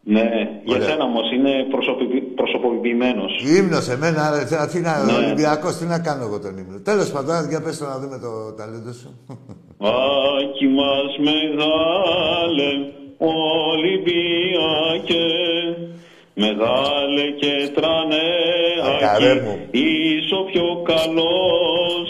[0.04, 0.26] Ναι,
[0.64, 0.88] για Ωραία.
[0.90, 3.32] σένα όμως είναι προσωπική, προσωποποιημένος.
[3.58, 5.12] Ύμνος εμένα, ρε, θε- τι να, Ναι.
[5.14, 6.80] Ολυμπιακός, τι να κάνω εγώ τον ύμνο.
[6.80, 9.10] Τέλος πάντων, για πες το να δούμε το ταλέντο σου.
[10.40, 12.70] Άκη μας μεγάλε,
[13.98, 15.26] Ολυμπιακέ,
[16.34, 18.32] μεγάλε και τρανέ,
[18.96, 19.68] Ακαρέ Άκη, μου.
[19.72, 22.08] είσαι ο πιο καλός.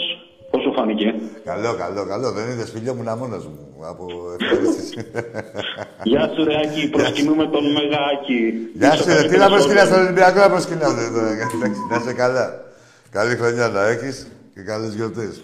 [0.50, 2.32] Πώς σου φάνηκε; καλό, καλό, καλό.
[2.32, 4.06] Δεν είδες φιλιό μου να μόνος μου από
[4.40, 5.06] ευχαρίστηση.
[6.10, 8.52] Γεια σου ρε Άκη, προσκυνούμε τον Μεγάκη.
[8.74, 9.28] Γεια σου, ρε.
[9.28, 11.30] Τι να προσκυνάς στον Ολυμπιακό, να προσκυνάς ρε, τώρα.
[11.34, 11.56] Εντάξει,
[11.90, 12.64] Να είσαι καλά.
[13.10, 15.42] Καλή χρονιά να έχεις και καλές γιορτές.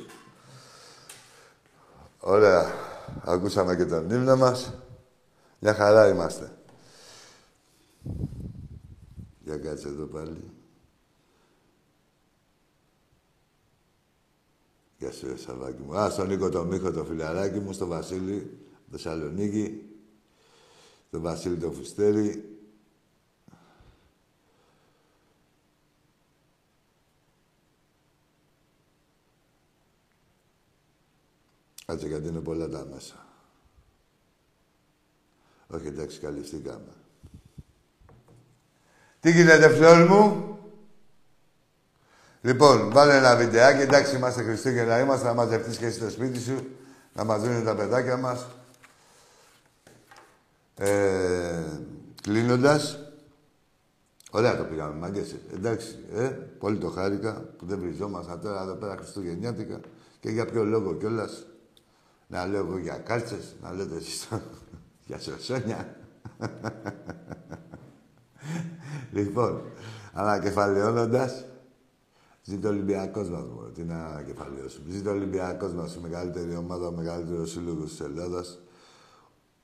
[2.18, 2.66] Ωραία.
[3.24, 4.74] Ακούσαμε και τον ύμνο μας.
[5.64, 6.58] Μια χαρά είμαστε.
[9.40, 10.50] Για κάτσε εδώ πάλι.
[14.98, 15.96] Γεια σου, ρε Σαββάκη μου.
[15.96, 18.58] Α, στον Νίκο τον Μίχο, το φιλαράκι μου, στο Βασίλη,
[18.90, 19.82] Θεσσαλονίκη,
[21.10, 22.58] τον Βασίλη το Φουστέρη.
[31.86, 33.23] Κάτσε γιατί είναι πολλά τα μέσα.
[35.74, 36.92] Όχι, εντάξει, καλυφθήκαμε.
[39.20, 40.58] Τι γίνεται, φλόρ μου;
[42.44, 43.80] Λοιπόν, βάλε ένα βιντεάκι.
[43.80, 46.66] Εντάξει, είμαστε Χριστούγεννα, είμαστε να μαζευτείς και εσύ στο σπίτι σου.
[47.12, 48.46] Να μας δίνουν τα παιδάκια μας.
[50.76, 51.62] Ε,
[52.22, 52.98] κλείνοντας,
[54.30, 55.34] ωραία το πήγαμε, μάγκες.
[55.54, 56.24] Εντάξει, ε,
[56.58, 59.80] πολύ το χάρηκα που δεν βριζόμασταν τώρα εδώ πέρα Χριστουγεννιάτικα.
[60.20, 61.46] Και για ποιο λόγο κιόλας;
[62.26, 64.28] Να λέω εγώ για κάρτσες, να λέτε εσείς
[65.06, 65.96] για σωσόνια.
[69.12, 69.62] λοιπόν,
[70.12, 71.44] ανακεφαλαιώνοντας,
[72.46, 73.68] Ζήτω ο Ολυμπιακός μα, μόνο.
[73.68, 74.90] Τι να ανακεφαλαιώσουμε.
[74.90, 78.58] Ζήτω ο Ολυμπιακός μα, η μεγαλύτερη ομάδα, ο μεγαλύτερος σύλλογος της Ελλάδας.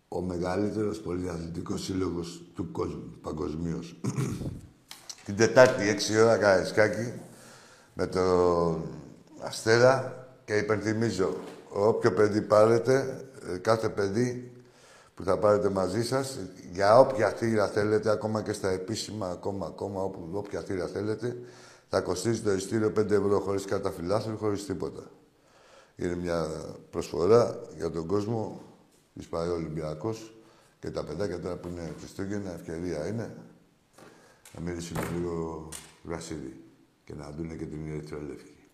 [0.08, 4.00] Ο μεγαλύτερος πολυαθλητικός σύλλογος του κόσμου, παγκοσμίως.
[5.24, 7.12] Την Τετάρτη, 6 ώρα, Καραϊσκάκη,
[7.94, 8.20] με το
[9.40, 11.36] Αστέρα και υπενθυμίζω,
[11.68, 14.52] όποιο παιδί πάρετε, ε, κάθε παιδί
[15.20, 16.38] που θα πάρετε μαζί σας,
[16.72, 21.36] για όποια θύρα θέλετε, ακόμα και στα επίσημα, ακόμα, ακόμα, όπου, όποια θύρα θέλετε,
[21.88, 25.10] θα κοστίζει το ειστήριο 5 ευρώ χωρίς καταφυλάθρου, χωρίς τίποτα.
[25.96, 26.46] Είναι μια
[26.90, 28.62] προσφορά για τον κόσμο
[29.14, 30.34] της πάει ο Ολυμπιακός
[30.78, 33.36] και τα παιδάκια τώρα που είναι Χριστούγεννα, ευκαιρία είναι
[34.54, 35.68] να μυρίσουν λίγο
[36.04, 36.64] γρασίδι
[37.04, 38.68] και να δουν και την Ερυθρόλευκη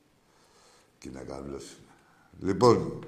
[0.99, 1.79] και να καβλώσουν.
[2.39, 3.05] Λοιπόν,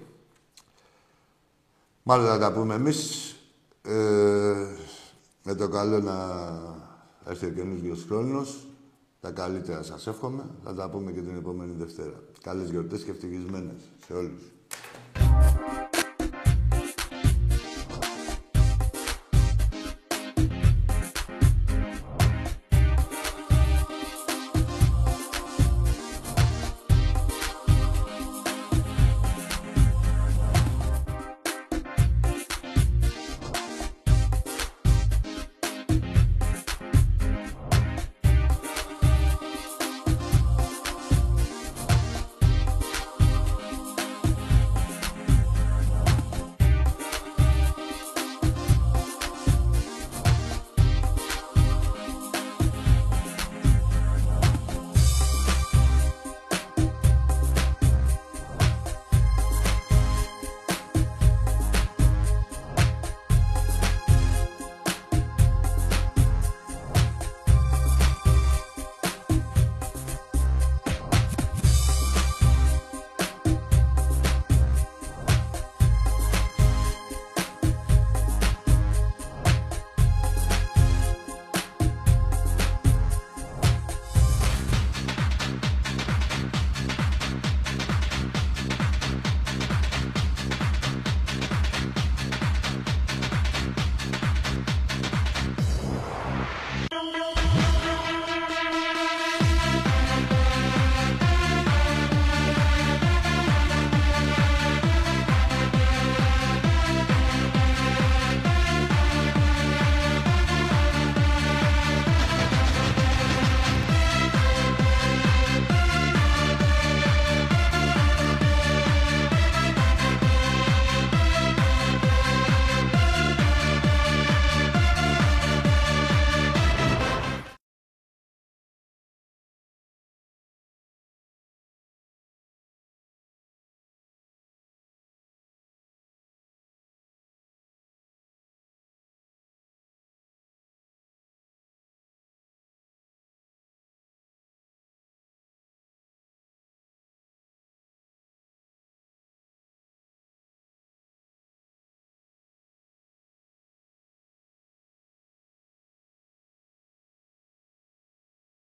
[2.11, 3.32] Μάλλον θα τα πούμε εμείς.
[3.82, 4.66] Ε,
[5.42, 6.16] με το καλό να
[7.24, 8.66] έρθει ο χρόνος.
[9.20, 10.44] Τα καλύτερα σας εύχομαι.
[10.64, 12.22] Θα τα πούμε και την επόμενη Δευτέρα.
[12.42, 14.42] Καλές γιορτές και ευτυχισμένες σε όλους.